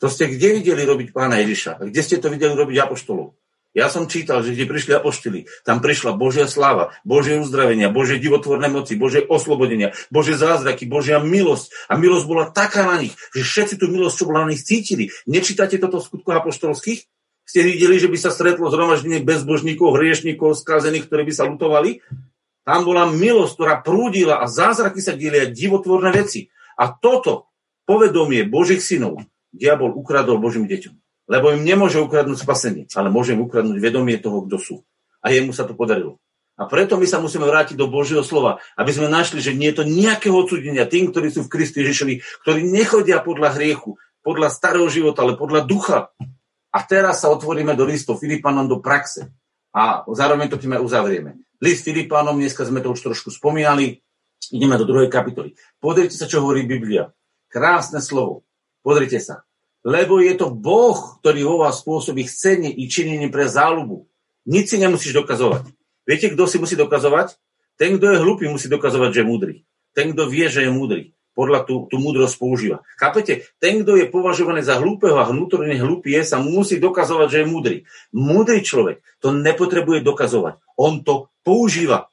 To 0.00 0.08
ste 0.08 0.32
kde 0.32 0.56
videli 0.56 0.82
robiť 0.88 1.12
pána 1.12 1.44
Ježiša? 1.44 1.84
Kde 1.84 2.00
ste 2.00 2.16
to 2.16 2.32
videli 2.32 2.56
robiť 2.56 2.76
apoštolov? 2.88 3.36
Ja 3.70 3.86
som 3.86 4.10
čítal, 4.10 4.42
že 4.42 4.50
kde 4.50 4.66
prišli 4.66 4.98
apoštoli, 4.98 5.46
tam 5.62 5.78
prišla 5.78 6.18
Božia 6.18 6.50
sláva, 6.50 6.90
Božie 7.06 7.38
uzdravenia, 7.38 7.86
Božie 7.86 8.18
divotvorné 8.18 8.66
moci, 8.66 8.98
Božie 8.98 9.22
oslobodenia, 9.22 9.94
Božie 10.10 10.34
zázraky, 10.34 10.90
Božia 10.90 11.22
milosť. 11.22 11.70
A 11.86 11.94
milosť 11.94 12.26
bola 12.26 12.50
taká 12.50 12.82
na 12.82 12.98
nich, 12.98 13.14
že 13.30 13.46
všetci 13.46 13.78
tú 13.78 13.86
milosť, 13.86 14.14
čo 14.18 14.26
bola 14.26 14.42
na 14.42 14.50
nich, 14.50 14.66
cítili. 14.66 15.14
Nečítate 15.30 15.78
toto 15.78 16.02
v 16.02 16.06
skutkoch 16.10 16.42
apoštolských? 16.42 17.06
Ste 17.46 17.60
videli, 17.62 18.02
že 18.02 18.10
by 18.10 18.18
sa 18.18 18.34
stretlo 18.34 18.74
zhromaždenie 18.74 19.22
bezbožníkov, 19.22 19.94
hriešníkov, 19.94 20.58
skazených, 20.58 21.06
ktorí 21.06 21.30
by 21.30 21.34
sa 21.34 21.46
lutovali? 21.46 22.02
Tam 22.66 22.82
bola 22.82 23.06
milosť, 23.06 23.52
ktorá 23.54 23.74
prúdila 23.86 24.42
a 24.42 24.50
zázraky 24.50 24.98
sa 24.98 25.14
dieli 25.14 25.46
a 25.46 25.46
divotvorné 25.46 26.10
veci. 26.10 26.50
A 26.74 26.90
toto 26.90 27.54
povedomie 27.86 28.42
Božích 28.50 28.82
synov 28.82 29.22
diabol 29.54 29.94
ukradol 29.94 30.38
Božím 30.42 30.66
deťom. 30.66 30.94
Lebo 31.30 31.54
im 31.54 31.62
nemôže 31.62 32.02
ukradnúť 32.02 32.42
spasenie, 32.42 32.84
ale 32.98 33.06
môže 33.06 33.38
im 33.38 33.46
ukradnúť 33.46 33.78
vedomie 33.78 34.18
toho, 34.18 34.42
kto 34.46 34.56
sú. 34.58 34.76
A 35.22 35.30
jemu 35.30 35.54
sa 35.54 35.62
to 35.62 35.78
podarilo. 35.78 36.18
A 36.60 36.68
preto 36.68 37.00
my 37.00 37.06
sa 37.08 37.22
musíme 37.22 37.48
vrátiť 37.48 37.78
do 37.78 37.88
Božieho 37.88 38.20
slova, 38.20 38.60
aby 38.76 38.92
sme 38.92 39.08
našli, 39.08 39.40
že 39.40 39.56
nie 39.56 39.72
je 39.72 39.80
to 39.80 39.88
nejakého 39.88 40.36
odsudenia 40.36 40.84
tým, 40.84 41.08
ktorí 41.08 41.32
sú 41.32 41.46
v 41.46 41.52
Kristu 41.52 41.80
Ježišovi, 41.80 42.20
ktorí 42.44 42.68
nechodia 42.68 43.24
podľa 43.24 43.56
hriechu, 43.56 43.96
podľa 44.20 44.52
starého 44.52 44.84
života, 44.92 45.24
ale 45.24 45.40
podľa 45.40 45.64
ducha. 45.64 46.12
A 46.68 46.78
teraz 46.84 47.24
sa 47.24 47.32
otvoríme 47.32 47.72
do 47.72 47.88
listu 47.88 48.12
Filipanom 48.12 48.68
do 48.68 48.82
praxe. 48.84 49.32
A 49.72 50.04
zároveň 50.12 50.52
to 50.52 50.60
tým 50.60 50.76
aj 50.76 50.84
uzavrieme. 50.84 51.40
List 51.62 51.86
Filipánom, 51.86 52.36
dneska 52.36 52.66
sme 52.66 52.82
to 52.82 52.92
už 52.92 53.00
trošku 53.00 53.30
spomínali, 53.32 54.00
ideme 54.50 54.76
do 54.80 54.88
druhej 54.88 55.08
kapitoly. 55.12 55.54
Pozrite 55.78 56.16
sa, 56.16 56.28
čo 56.28 56.42
hovorí 56.42 56.66
Biblia. 56.66 57.12
Krásne 57.48 58.02
slovo. 58.02 58.44
Pozrite 58.80 59.20
sa. 59.20 59.44
Lebo 59.80 60.20
je 60.20 60.36
to 60.36 60.52
Boh, 60.52 61.20
ktorý 61.24 61.40
vo 61.48 61.56
vás 61.64 61.80
spôsobí 61.80 62.28
chcenie 62.28 62.68
i 62.68 62.84
činenie 62.88 63.32
pre 63.32 63.48
záľubu. 63.48 64.04
Nič 64.44 64.72
si 64.72 64.76
nemusíš 64.76 65.16
dokazovať. 65.16 65.72
Viete, 66.04 66.32
kto 66.32 66.44
si 66.44 66.56
musí 66.60 66.76
dokazovať? 66.76 67.36
Ten, 67.80 67.96
kto 67.96 68.12
je 68.12 68.20
hlupý, 68.20 68.44
musí 68.52 68.68
dokazovať, 68.68 69.08
že 69.08 69.20
je 69.24 69.28
múdry. 69.28 69.54
Ten, 69.96 70.12
kto 70.12 70.28
vie, 70.28 70.52
že 70.52 70.68
je 70.68 70.70
múdry, 70.72 71.16
podľa 71.32 71.64
tú, 71.64 71.88
tú 71.88 71.96
múdrosť 71.96 72.36
používa. 72.36 72.84
Chápete? 73.00 73.48
Ten, 73.56 73.80
kto 73.80 73.96
je 73.96 74.12
považovaný 74.12 74.60
za 74.60 74.76
hlúpeho 74.76 75.16
a 75.16 75.24
vnútorne 75.24 75.72
hlúpy 75.80 76.12
je, 76.12 76.28
sa 76.28 76.36
musí 76.44 76.76
dokazovať, 76.76 77.28
že 77.32 77.38
je 77.40 77.46
múdry. 77.48 77.76
Múdry 78.12 78.60
človek 78.60 79.00
to 79.24 79.32
nepotrebuje 79.32 80.04
dokazovať. 80.04 80.60
On 80.76 81.00
to 81.00 81.32
používa. 81.40 82.12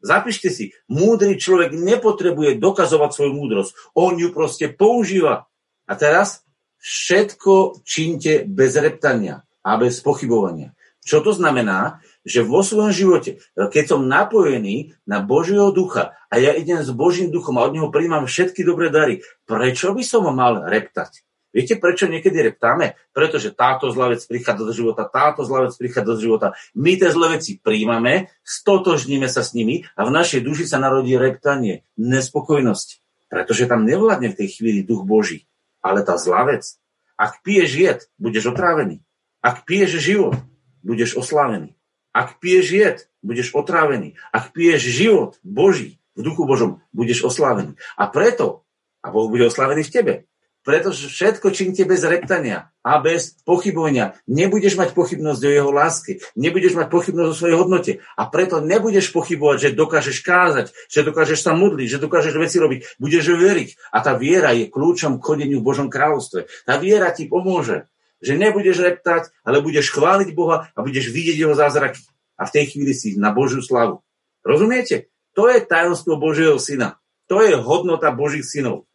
Zapíšte 0.00 0.48
si, 0.48 0.72
múdry 0.88 1.36
človek 1.36 1.76
nepotrebuje 1.76 2.56
dokazovať 2.62 3.10
svoju 3.10 3.32
múdrosť. 3.36 3.70
On 3.92 4.16
ju 4.16 4.32
proste 4.32 4.70
používa. 4.72 5.49
A 5.90 5.98
teraz 5.98 6.46
všetko 6.78 7.82
činte 7.82 8.46
bez 8.46 8.78
reptania 8.78 9.42
a 9.66 9.74
bez 9.74 9.98
pochybovania. 10.00 10.70
Čo 11.02 11.24
to 11.26 11.34
znamená? 11.34 11.98
Že 12.22 12.46
vo 12.46 12.60
svojom 12.60 12.92
živote, 12.92 13.40
keď 13.56 13.96
som 13.96 14.06
napojený 14.06 14.94
na 15.08 15.24
Božieho 15.24 15.72
ducha 15.72 16.14
a 16.28 16.36
ja 16.36 16.52
idem 16.52 16.84
s 16.84 16.92
Božím 16.92 17.32
duchom 17.32 17.56
a 17.56 17.64
od 17.64 17.72
neho 17.72 17.88
príjmam 17.88 18.28
všetky 18.28 18.62
dobré 18.62 18.92
dary, 18.92 19.24
prečo 19.48 19.96
by 19.96 20.04
som 20.04 20.28
mal 20.30 20.68
reptať? 20.68 21.24
Viete, 21.50 21.82
prečo 21.82 22.06
niekedy 22.06 22.46
reptáme? 22.46 22.94
Pretože 23.10 23.50
táto 23.56 23.90
zlá 23.90 24.14
vec 24.14 24.22
prichádza 24.22 24.62
do 24.62 24.70
života, 24.70 25.10
táto 25.10 25.42
zlá 25.42 25.66
vec 25.66 25.74
prichádza 25.74 26.14
do 26.14 26.20
života. 26.22 26.48
My 26.78 26.94
tie 26.94 27.10
zlé 27.10 27.40
veci 27.40 27.58
príjmame, 27.58 28.30
stotožníme 28.46 29.26
sa 29.26 29.42
s 29.42 29.56
nimi 29.58 29.82
a 29.98 30.06
v 30.06 30.14
našej 30.14 30.46
duši 30.46 30.70
sa 30.70 30.78
narodí 30.78 31.18
reptanie, 31.18 31.82
nespokojnosť. 31.98 32.88
Pretože 33.26 33.66
tam 33.66 33.82
nevládne 33.82 34.30
v 34.30 34.38
tej 34.38 34.48
chvíli 34.60 34.86
duch 34.86 35.02
Boží 35.02 35.49
ale 35.80 36.04
tá 36.04 36.16
zlá 36.16 36.44
vec. 36.48 36.80
Ak 37.20 37.44
piješ 37.44 37.70
jed, 37.76 37.98
budeš 38.16 38.52
otrávený. 38.52 39.04
Ak 39.44 39.68
piješ 39.68 40.00
život, 40.00 40.36
budeš 40.80 41.16
oslávený. 41.16 41.76
Ak 42.12 42.40
piješ 42.40 42.66
jed, 42.72 42.96
budeš 43.20 43.52
otrávený. 43.52 44.16
Ak 44.32 44.56
piješ 44.56 44.88
život 44.88 45.36
Boží 45.44 46.00
v 46.16 46.20
duchu 46.24 46.48
Božom, 46.48 46.80
budeš 46.92 47.24
oslávený. 47.24 47.76
A 47.96 48.08
preto, 48.08 48.64
a 49.04 49.12
Boh 49.12 49.28
bude 49.28 49.48
oslávený 49.48 49.84
v 49.84 49.92
tebe, 49.92 50.14
pretože 50.60 51.08
všetko 51.08 51.52
činte 51.56 51.82
bez 51.88 52.04
reptania 52.04 52.68
a 52.84 53.00
bez 53.00 53.40
pochybovania. 53.44 54.16
Nebudeš 54.28 54.76
mať 54.76 54.92
pochybnosť 54.92 55.40
o 55.44 55.50
jeho 55.50 55.70
láske, 55.72 56.20
nebudeš 56.36 56.76
mať 56.76 56.88
pochybnosť 56.92 57.30
o 57.32 57.38
svojej 57.38 57.56
hodnote 57.56 57.92
a 58.16 58.22
preto 58.28 58.60
nebudeš 58.60 59.12
pochybovať, 59.12 59.56
že 59.56 59.76
dokážeš 59.76 60.18
kázať, 60.20 60.66
že 60.88 61.00
dokážeš 61.04 61.40
sa 61.40 61.52
modliť, 61.56 61.88
že 61.96 62.02
dokážeš 62.02 62.34
veci 62.36 62.56
robiť. 62.60 63.00
Budeš 63.00 63.32
veriť 63.36 63.92
a 63.92 63.98
tá 64.04 64.12
viera 64.16 64.52
je 64.52 64.68
kľúčom 64.68 65.20
k 65.20 65.24
chodeniu 65.24 65.60
v 65.60 65.66
Božom 65.66 65.88
kráľovstve. 65.88 66.48
Tá 66.68 66.76
viera 66.76 67.08
ti 67.12 67.28
pomôže, 67.28 67.88
že 68.20 68.36
nebudeš 68.36 68.84
reptať, 68.84 69.32
ale 69.44 69.64
budeš 69.64 69.92
chváliť 69.96 70.28
Boha 70.36 70.68
a 70.76 70.78
budeš 70.84 71.08
vidieť 71.08 71.36
jeho 71.40 71.56
zázraky. 71.56 72.04
A 72.40 72.48
v 72.48 72.52
tej 72.56 72.64
chvíli 72.72 72.96
si 72.96 73.16
na 73.20 73.32
Božiu 73.32 73.60
slavu. 73.60 74.00
Rozumiete? 74.40 75.12
To 75.36 75.48
je 75.48 75.60
tajomstvo 75.60 76.16
Božieho 76.16 76.56
syna. 76.56 77.00
To 77.28 77.44
je 77.44 77.54
hodnota 77.54 78.10
Božích 78.10 78.44
synov. 78.44 78.88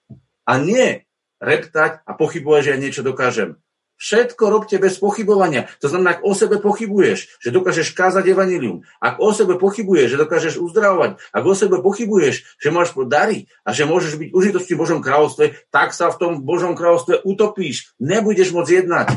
A 0.46 0.60
nie 0.62 1.05
reptať 1.40 2.04
a 2.06 2.12
pochybovať, 2.16 2.62
že 2.64 2.72
ja 2.72 2.78
niečo 2.82 3.02
dokážem. 3.04 3.60
Všetko 3.96 4.52
robte 4.52 4.76
bez 4.76 5.00
pochybovania. 5.00 5.72
To 5.80 5.88
znamená, 5.88 6.20
ak 6.20 6.28
o 6.28 6.36
sebe 6.36 6.60
pochybuješ, 6.60 7.40
že 7.40 7.56
dokážeš 7.56 7.96
kázať 7.96 8.28
evanilium, 8.28 8.84
ak 9.00 9.24
o 9.24 9.32
sebe 9.32 9.56
pochybuješ, 9.56 10.16
že 10.16 10.20
dokážeš 10.20 10.60
uzdravovať, 10.60 11.16
ak 11.32 11.44
o 11.48 11.56
sebe 11.56 11.80
pochybuješ, 11.80 12.60
že 12.60 12.70
máš 12.76 12.92
dary 13.08 13.48
a 13.64 13.72
že 13.72 13.88
môžeš 13.88 14.20
byť 14.20 14.30
užitočný 14.36 14.74
v 14.76 14.82
Božom 14.84 15.00
kráľovstve, 15.00 15.72
tak 15.72 15.96
sa 15.96 16.12
v 16.12 16.20
tom 16.20 16.32
Božom 16.44 16.76
kráľovstve 16.76 17.24
utopíš. 17.24 17.96
Nebudeš 18.04 18.52
môcť 18.52 18.84
jednať. 18.84 19.08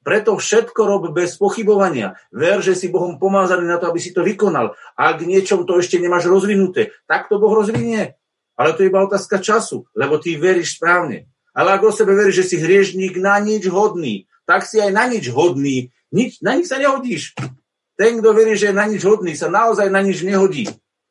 Preto 0.00 0.38
všetko 0.38 0.80
rob 0.86 1.04
bez 1.12 1.36
pochybovania. 1.36 2.16
Ver, 2.32 2.64
že 2.64 2.72
si 2.72 2.88
Bohom 2.88 3.20
pomázaný 3.20 3.68
na 3.68 3.76
to, 3.76 3.90
aby 3.90 4.00
si 4.00 4.16
to 4.16 4.24
vykonal. 4.24 4.78
Ak 4.96 5.20
niečom 5.20 5.68
to 5.68 5.76
ešte 5.76 6.00
nemáš 6.00 6.30
rozvinuté, 6.30 6.96
tak 7.04 7.28
to 7.28 7.36
Boh 7.36 7.52
rozvinie. 7.52 8.16
Ale 8.56 8.72
to 8.72 8.84
je 8.84 8.88
iba 8.88 9.04
otázka 9.04 9.42
času, 9.44 9.84
lebo 9.92 10.16
ty 10.16 10.40
veríš 10.40 10.80
správne. 10.80 11.29
Ale 11.54 11.74
ak 11.74 11.82
o 11.82 11.90
sebe 11.90 12.14
veríš, 12.14 12.44
že 12.44 12.48
si 12.54 12.56
hriešník 12.58 13.18
na 13.18 13.38
nič 13.42 13.66
hodný, 13.66 14.30
tak 14.46 14.66
si 14.66 14.78
aj 14.78 14.90
na 14.94 15.06
nič 15.10 15.30
hodný. 15.30 15.90
Nič, 16.10 16.42
na 16.42 16.58
nič 16.58 16.70
sa 16.70 16.78
nehodíš. 16.78 17.38
Ten, 17.94 18.18
kto 18.18 18.32
verí, 18.32 18.56
že 18.56 18.70
je 18.70 18.78
na 18.78 18.88
nič 18.88 19.04
hodný, 19.04 19.36
sa 19.36 19.52
naozaj 19.52 19.92
na 19.92 20.00
nič 20.02 20.24
nehodí. 20.24 20.66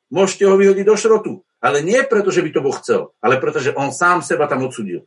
Môžete 0.10 0.50
ho 0.50 0.58
vyhodiť 0.58 0.86
do 0.88 0.96
šrotu. 0.98 1.34
Ale 1.60 1.84
nie 1.84 2.00
preto, 2.08 2.32
že 2.32 2.40
by 2.40 2.50
to 2.56 2.64
Boh 2.64 2.76
chcel, 2.80 3.12
ale 3.20 3.36
preto, 3.36 3.60
že 3.60 3.76
on 3.76 3.92
sám 3.92 4.24
seba 4.24 4.48
tam 4.48 4.64
odsudil. 4.64 5.04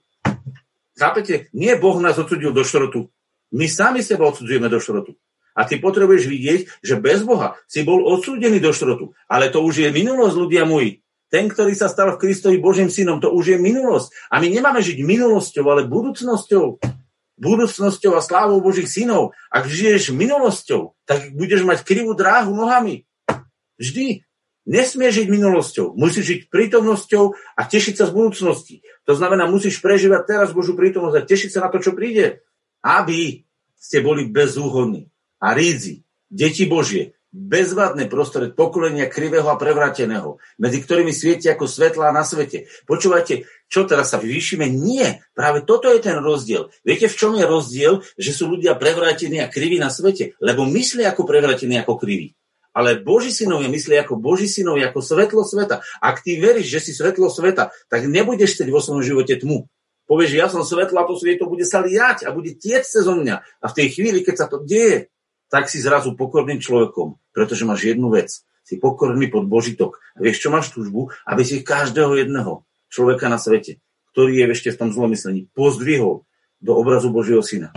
Chápete? 0.93 1.49
Nie 1.57 1.81
Boh 1.81 1.97
nás 1.97 2.21
odsudil 2.21 2.53
do 2.53 2.61
šrotu. 2.61 3.09
My 3.57 3.69
sami 3.69 4.05
seba 4.05 4.29
odsudzujeme 4.29 4.69
do 4.69 4.77
šrotu. 4.77 5.17
A 5.53 5.69
ty 5.69 5.77
potrebuješ 5.77 6.25
vidieť, 6.29 6.61
že 6.81 6.97
bez 6.97 7.25
Boha 7.25 7.61
si 7.69 7.85
bol 7.85 8.05
odsúdený 8.05 8.61
do 8.61 8.73
šrotu. 8.73 9.13
Ale 9.29 9.53
to 9.53 9.61
už 9.61 9.85
je 9.85 9.89
minulosť, 9.93 10.37
ľudia 10.37 10.65
moji. 10.65 11.05
Ten, 11.33 11.49
ktorý 11.49 11.73
sa 11.73 11.89
stal 11.89 12.13
v 12.13 12.21
Kristovi 12.21 12.61
Božím 12.61 12.93
synom, 12.93 13.17
to 13.17 13.33
už 13.33 13.57
je 13.57 13.59
minulosť. 13.59 14.13
A 14.29 14.37
my 14.37 14.53
nemáme 14.53 14.85
žiť 14.85 15.01
minulosťou, 15.01 15.65
ale 15.65 15.89
budúcnosťou. 15.89 16.77
Budúcnosťou 17.41 18.13
a 18.13 18.21
slávou 18.21 18.61
Božích 18.61 18.85
synov. 18.85 19.33
Ak 19.49 19.65
žiješ 19.65 20.13
minulosťou, 20.13 20.93
tak 21.09 21.33
budeš 21.33 21.65
mať 21.65 21.89
krivú 21.89 22.13
dráhu 22.13 22.53
nohami. 22.53 23.09
Vždy. 23.81 24.29
Nesmie 24.63 25.11
žiť 25.11 25.27
minulosťou. 25.27 25.99
Musíš 25.99 26.25
žiť 26.29 26.41
prítomnosťou 26.53 27.35
a 27.35 27.63
tešiť 27.67 27.99
sa 27.99 28.07
z 28.07 28.15
budúcnosti. 28.15 28.85
To 29.11 29.17
znamená, 29.17 29.51
musíš 29.51 29.83
prežívať 29.83 30.29
teraz 30.29 30.55
Božú 30.55 30.79
prítomnosť 30.79 31.17
a 31.19 31.27
tešiť 31.27 31.51
sa 31.51 31.67
na 31.67 31.69
to, 31.73 31.83
čo 31.83 31.97
príde. 31.97 32.47
Aby 32.85 33.43
ste 33.75 34.05
boli 34.05 34.31
bezúhodní 34.31 35.11
a 35.43 35.51
rídzi, 35.51 36.07
deti 36.31 36.71
Božie, 36.71 37.19
bezvadné 37.33 38.13
prostred 38.13 38.53
pokolenia 38.53 39.09
krivého 39.09 39.49
a 39.49 39.57
prevrateného, 39.57 40.37
medzi 40.61 40.79
ktorými 40.85 41.17
svieti 41.17 41.49
ako 41.49 41.65
svetlá 41.65 42.13
na 42.13 42.29
svete. 42.29 42.69
Počúvajte, 42.85 43.49
čo 43.73 43.89
teraz 43.89 44.13
sa 44.13 44.21
vyvýšime? 44.21 44.69
Nie, 44.69 45.25
práve 45.33 45.65
toto 45.65 45.89
je 45.89 46.05
ten 46.05 46.21
rozdiel. 46.21 46.69
Viete, 46.85 47.09
v 47.09 47.17
čom 47.17 47.33
je 47.33 47.49
rozdiel, 47.49 48.05
že 48.21 48.37
sú 48.37 48.53
ľudia 48.53 48.77
prevratení 48.77 49.41
a 49.41 49.49
kriví 49.49 49.81
na 49.81 49.89
svete? 49.89 50.37
Lebo 50.45 50.69
myslia 50.69 51.17
ako 51.17 51.25
prevratení 51.25 51.81
ako 51.81 51.97
kriví. 51.97 52.37
Ale 52.73 53.01
Boží 53.01 53.33
synovia 53.33 53.69
myslia 53.69 54.05
ako 54.05 54.17
Boží 54.17 54.49
synovia, 54.49 54.89
ako 54.89 55.01
svetlo 55.05 55.45
sveta. 55.45 55.85
Ak 56.01 56.25
ty 56.25 56.41
veríš, 56.41 56.73
že 56.73 56.81
si 56.89 56.93
svetlo 56.97 57.29
sveta, 57.29 57.73
tak 57.89 58.09
nebudeš 58.09 58.57
chcieť 58.57 58.69
vo 58.73 58.81
svojom 58.81 59.05
živote 59.05 59.37
tmu. 59.41 59.69
Povieš, 60.09 60.33
ja 60.37 60.49
som 60.49 60.65
svetlo 60.65 61.01
a 61.01 61.09
to 61.09 61.17
svetlo 61.17 61.49
bude 61.49 61.69
sa 61.69 61.85
liať 61.85 62.25
a 62.25 62.33
bude 62.33 62.57
tieť 62.57 62.85
cez 62.85 63.05
mňa. 63.05 63.45
A 63.61 63.65
v 63.69 63.77
tej 63.77 63.87
chvíli, 63.93 64.25
keď 64.25 64.35
sa 64.45 64.47
to 64.49 64.65
deje, 64.65 65.12
tak 65.53 65.69
si 65.69 65.85
zrazu 65.85 66.17
pokorným 66.17 66.65
človekom, 66.65 67.21
pretože 67.37 67.69
máš 67.69 67.85
jednu 67.93 68.09
vec. 68.09 68.41
Si 68.65 68.81
pokorný 68.81 69.29
pod 69.29 69.45
Božitok. 69.45 70.01
A 70.17 70.25
vieš, 70.25 70.41
čo 70.41 70.49
máš 70.49 70.73
túžbu? 70.73 71.13
Aby 71.29 71.45
si 71.45 71.61
každého 71.61 72.17
jedného 72.17 72.65
človeka 72.89 73.29
na 73.29 73.37
svete, 73.37 73.77
ktorý 74.17 74.33
je 74.41 74.45
ešte 74.57 74.73
v 74.73 74.81
tom 74.81 74.91
zlomyslení, 74.97 75.53
pozdvihol 75.53 76.25
do 76.65 76.73
obrazu 76.73 77.13
Božieho 77.13 77.45
syna. 77.45 77.69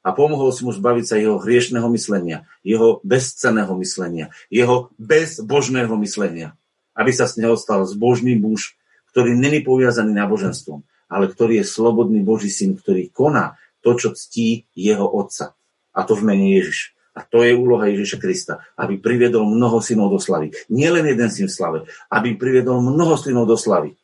A 0.00 0.16
pomohol 0.16 0.56
si 0.56 0.64
mu 0.64 0.72
zbaviť 0.72 1.04
sa 1.04 1.20
jeho 1.20 1.36
hriešného 1.36 1.84
myslenia, 1.92 2.48
jeho 2.64 3.04
bezcenného 3.04 3.76
myslenia, 3.76 4.32
jeho 4.48 4.88
bezbožného 4.96 5.92
myslenia. 6.00 6.56
Aby 6.96 7.12
sa 7.12 7.28
z 7.28 7.44
neho 7.44 7.60
stal 7.60 7.84
zbožný 7.84 8.40
muž, 8.40 8.78
ktorý 9.12 9.36
není 9.36 9.60
poviazaný 9.60 10.16
náboženstvom, 10.16 10.80
ale 11.12 11.28
ktorý 11.28 11.60
je 11.60 11.66
slobodný 11.68 12.24
Boží 12.24 12.48
syn, 12.48 12.78
ktorý 12.78 13.12
koná 13.12 13.60
to, 13.84 14.00
čo 14.00 14.16
ctí 14.16 14.64
jeho 14.72 15.04
otca. 15.04 15.52
A 15.92 16.06
to 16.08 16.16
v 16.16 16.24
mene 16.24 16.56
Ježiš. 16.56 16.96
A 17.18 17.26
to 17.26 17.42
je 17.42 17.50
úloha 17.50 17.90
Ježiša 17.90 18.22
Krista, 18.22 18.62
aby 18.78 19.02
priviedol 19.02 19.42
mnoho 19.42 19.82
synov 19.82 20.14
do 20.14 20.22
slavy. 20.22 20.54
Nie 20.70 20.94
len 20.94 21.02
jeden 21.02 21.26
syn 21.34 21.50
v 21.50 21.56
slave, 21.58 21.78
aby 22.14 22.38
priviedol 22.38 22.78
mnoho 22.78 23.18
synov 23.18 23.50
do 23.50 23.58
slavy, 23.58 23.98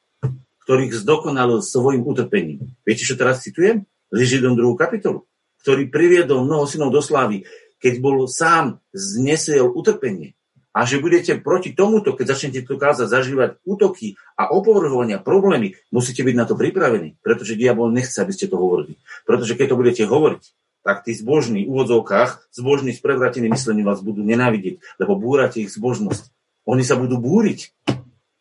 ktorých 0.67 0.99
zdokonalil 0.99 1.63
svojim 1.63 2.03
utrpením. 2.03 2.75
Viete, 2.83 3.07
čo 3.07 3.15
teraz 3.15 3.47
citujem? 3.47 3.87
Ližidom 4.11 4.59
druhú 4.59 4.75
kapitolu. 4.75 5.31
Ktorý 5.63 5.87
priviedol 5.87 6.43
mnoho 6.43 6.67
synov 6.67 6.91
do 6.91 6.99
slavy, 6.99 7.47
keď 7.79 8.03
bol 8.03 8.27
sám 8.27 8.83
znesiel 8.91 9.71
utrpenie. 9.71 10.35
A 10.75 10.83
že 10.83 10.99
budete 10.99 11.39
proti 11.39 11.71
tomuto, 11.71 12.19
keď 12.19 12.35
začnete 12.35 12.67
tu 12.67 12.75
kázať, 12.75 13.07
zažívať 13.07 13.63
útoky 13.63 14.19
a 14.35 14.51
opovrhovania, 14.51 15.23
problémy, 15.23 15.79
musíte 15.95 16.27
byť 16.27 16.35
na 16.35 16.51
to 16.51 16.59
pripravení, 16.59 17.15
pretože 17.23 17.55
diabol 17.55 17.95
nechce, 17.95 18.19
aby 18.19 18.35
ste 18.35 18.51
to 18.51 18.59
hovorili. 18.59 18.99
Pretože 19.23 19.55
keď 19.55 19.71
to 19.71 19.79
budete 19.79 20.03
hovoriť, 20.03 20.43
tak 20.85 21.03
tí 21.03 21.17
zbožní 21.17 21.65
v 21.65 21.73
úvodzovkách, 21.73 22.53
zbožní 22.53 22.93
s 22.93 23.01
prevrateným 23.01 23.57
myslením 23.57 23.89
vás 23.89 24.05
budú 24.05 24.21
nenávidieť, 24.21 24.85
lebo 25.01 25.17
búrate 25.17 25.65
ich 25.65 25.73
zbožnosť. 25.73 26.29
Oni 26.69 26.85
sa 26.85 27.01
budú 27.01 27.17
búriť, 27.17 27.73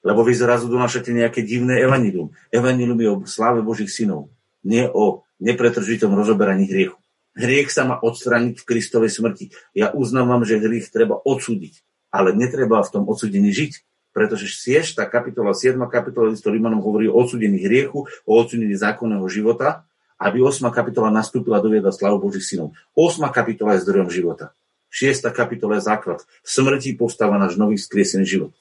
lebo 0.03 0.21
vy 0.27 0.35
zrazu 0.35 0.67
donášate 0.67 1.15
nejaké 1.15 1.47
divné 1.47 1.79
evanilium. 1.79 2.35
Evanilium 2.51 2.99
je 2.99 3.09
o 3.09 3.17
sláve 3.23 3.63
Božích 3.63 3.89
synov, 3.89 4.27
nie 4.67 4.83
o 4.91 5.23
nepretržitom 5.39 6.11
rozoberaní 6.11 6.67
hriechu. 6.67 6.99
Hriech 7.33 7.73
sa 7.73 7.87
má 7.87 7.97
odstrániť 7.97 8.61
v 8.61 8.67
Kristovej 8.67 9.09
smrti. 9.09 9.49
Ja 9.73 9.89
uznávam, 9.89 10.45
že 10.45 10.61
hriech 10.61 10.93
treba 10.93 11.17
odsúdiť, 11.17 11.81
ale 12.13 12.35
netreba 12.35 12.83
v 12.83 12.91
tom 12.93 13.03
odsúdení 13.09 13.49
žiť, 13.49 13.81
pretože 14.13 14.45
6. 14.45 14.93
kapitola, 15.09 15.57
7. 15.57 15.81
kapitola 15.89 16.29
listu 16.29 16.53
Rímanom 16.53 16.85
hovorí 16.85 17.09
o 17.09 17.17
odsúdení 17.17 17.57
hriechu, 17.65 18.05
o 18.05 18.31
odsúdení 18.37 18.77
zákonného 18.77 19.25
života 19.25 19.89
aby 20.23 20.39
8. 20.39 20.63
kapitola 20.71 21.11
nastúpila 21.11 21.59
do 21.59 21.67
vieda 21.67 21.91
slavu 21.91 22.23
Božích 22.23 22.47
synov. 22.47 22.71
8. 22.95 23.19
kapitola 23.35 23.75
je 23.75 23.83
zdrojom 23.83 24.07
života. 24.07 24.55
6. 24.87 25.27
kapitola 25.35 25.81
je 25.81 25.89
základ. 25.89 26.23
V 26.23 26.47
smrti 26.47 26.95
postáva 26.95 27.35
náš 27.35 27.59
nový 27.59 27.75
skriesený 27.75 28.23
život. 28.23 28.51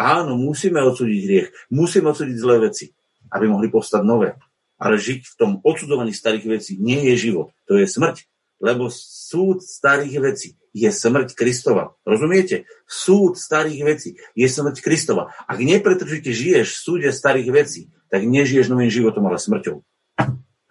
Áno, 0.00 0.40
musíme 0.40 0.80
odsúdiť 0.80 1.20
hriech, 1.28 1.48
musíme 1.68 2.08
odsúdiť 2.08 2.36
zlé 2.40 2.72
veci, 2.72 2.96
aby 3.28 3.44
mohli 3.52 3.68
postať 3.68 4.00
nové. 4.00 4.38
Ale 4.80 4.96
žiť 4.96 5.20
v 5.28 5.34
tom 5.36 5.50
odsudzovaní 5.60 6.16
starých 6.16 6.46
vecí 6.48 6.80
nie 6.80 7.04
je 7.12 7.28
život, 7.28 7.52
to 7.68 7.76
je 7.76 7.84
smrť. 7.84 8.24
Lebo 8.64 8.88
súd 8.88 9.60
starých 9.60 10.16
vecí 10.24 10.48
je 10.72 10.88
smrť 10.88 11.36
Kristova. 11.36 11.96
Rozumiete? 12.06 12.64
Súd 12.88 13.36
starých 13.36 13.82
vecí 13.84 14.10
je 14.32 14.46
smrť 14.48 14.80
Kristova. 14.80 15.36
Ak 15.44 15.60
nepretržite 15.60 16.32
žiješ 16.32 16.70
v 16.70 16.80
súde 16.80 17.08
starých 17.12 17.50
vecí, 17.52 17.82
tak 18.08 18.24
nežiješ 18.24 18.72
novým 18.72 18.88
životom, 18.88 19.26
ale 19.26 19.36
smrťou 19.36 19.84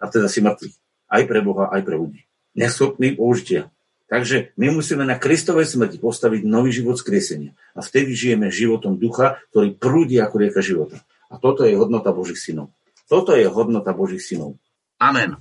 a 0.00 0.04
teda 0.08 0.26
si 0.26 0.40
mŕtvy. 0.40 0.72
Aj 1.10 1.22
pre 1.28 1.40
Boha, 1.44 1.68
aj 1.68 1.84
pre 1.84 1.94
ľudí. 2.00 2.24
Neschopný 2.56 3.14
použitia. 3.14 3.68
Takže 4.10 4.50
my 4.58 4.74
musíme 4.74 5.06
na 5.06 5.20
Kristovej 5.20 5.70
smrti 5.70 6.02
postaviť 6.02 6.42
nový 6.42 6.74
život 6.74 6.98
skriesenia. 6.98 7.54
A 7.78 7.84
vtedy 7.84 8.10
žijeme 8.10 8.50
životom 8.50 8.98
ducha, 8.98 9.38
ktorý 9.54 9.78
prúdi 9.78 10.18
ako 10.18 10.34
rieka 10.42 10.58
života. 10.58 10.98
A 11.30 11.38
toto 11.38 11.62
je 11.62 11.78
hodnota 11.78 12.10
Božích 12.10 12.42
synov. 12.42 12.74
Toto 13.06 13.38
je 13.38 13.46
hodnota 13.46 13.94
Božích 13.94 14.22
synov. 14.22 14.58
Amen. 14.98 15.38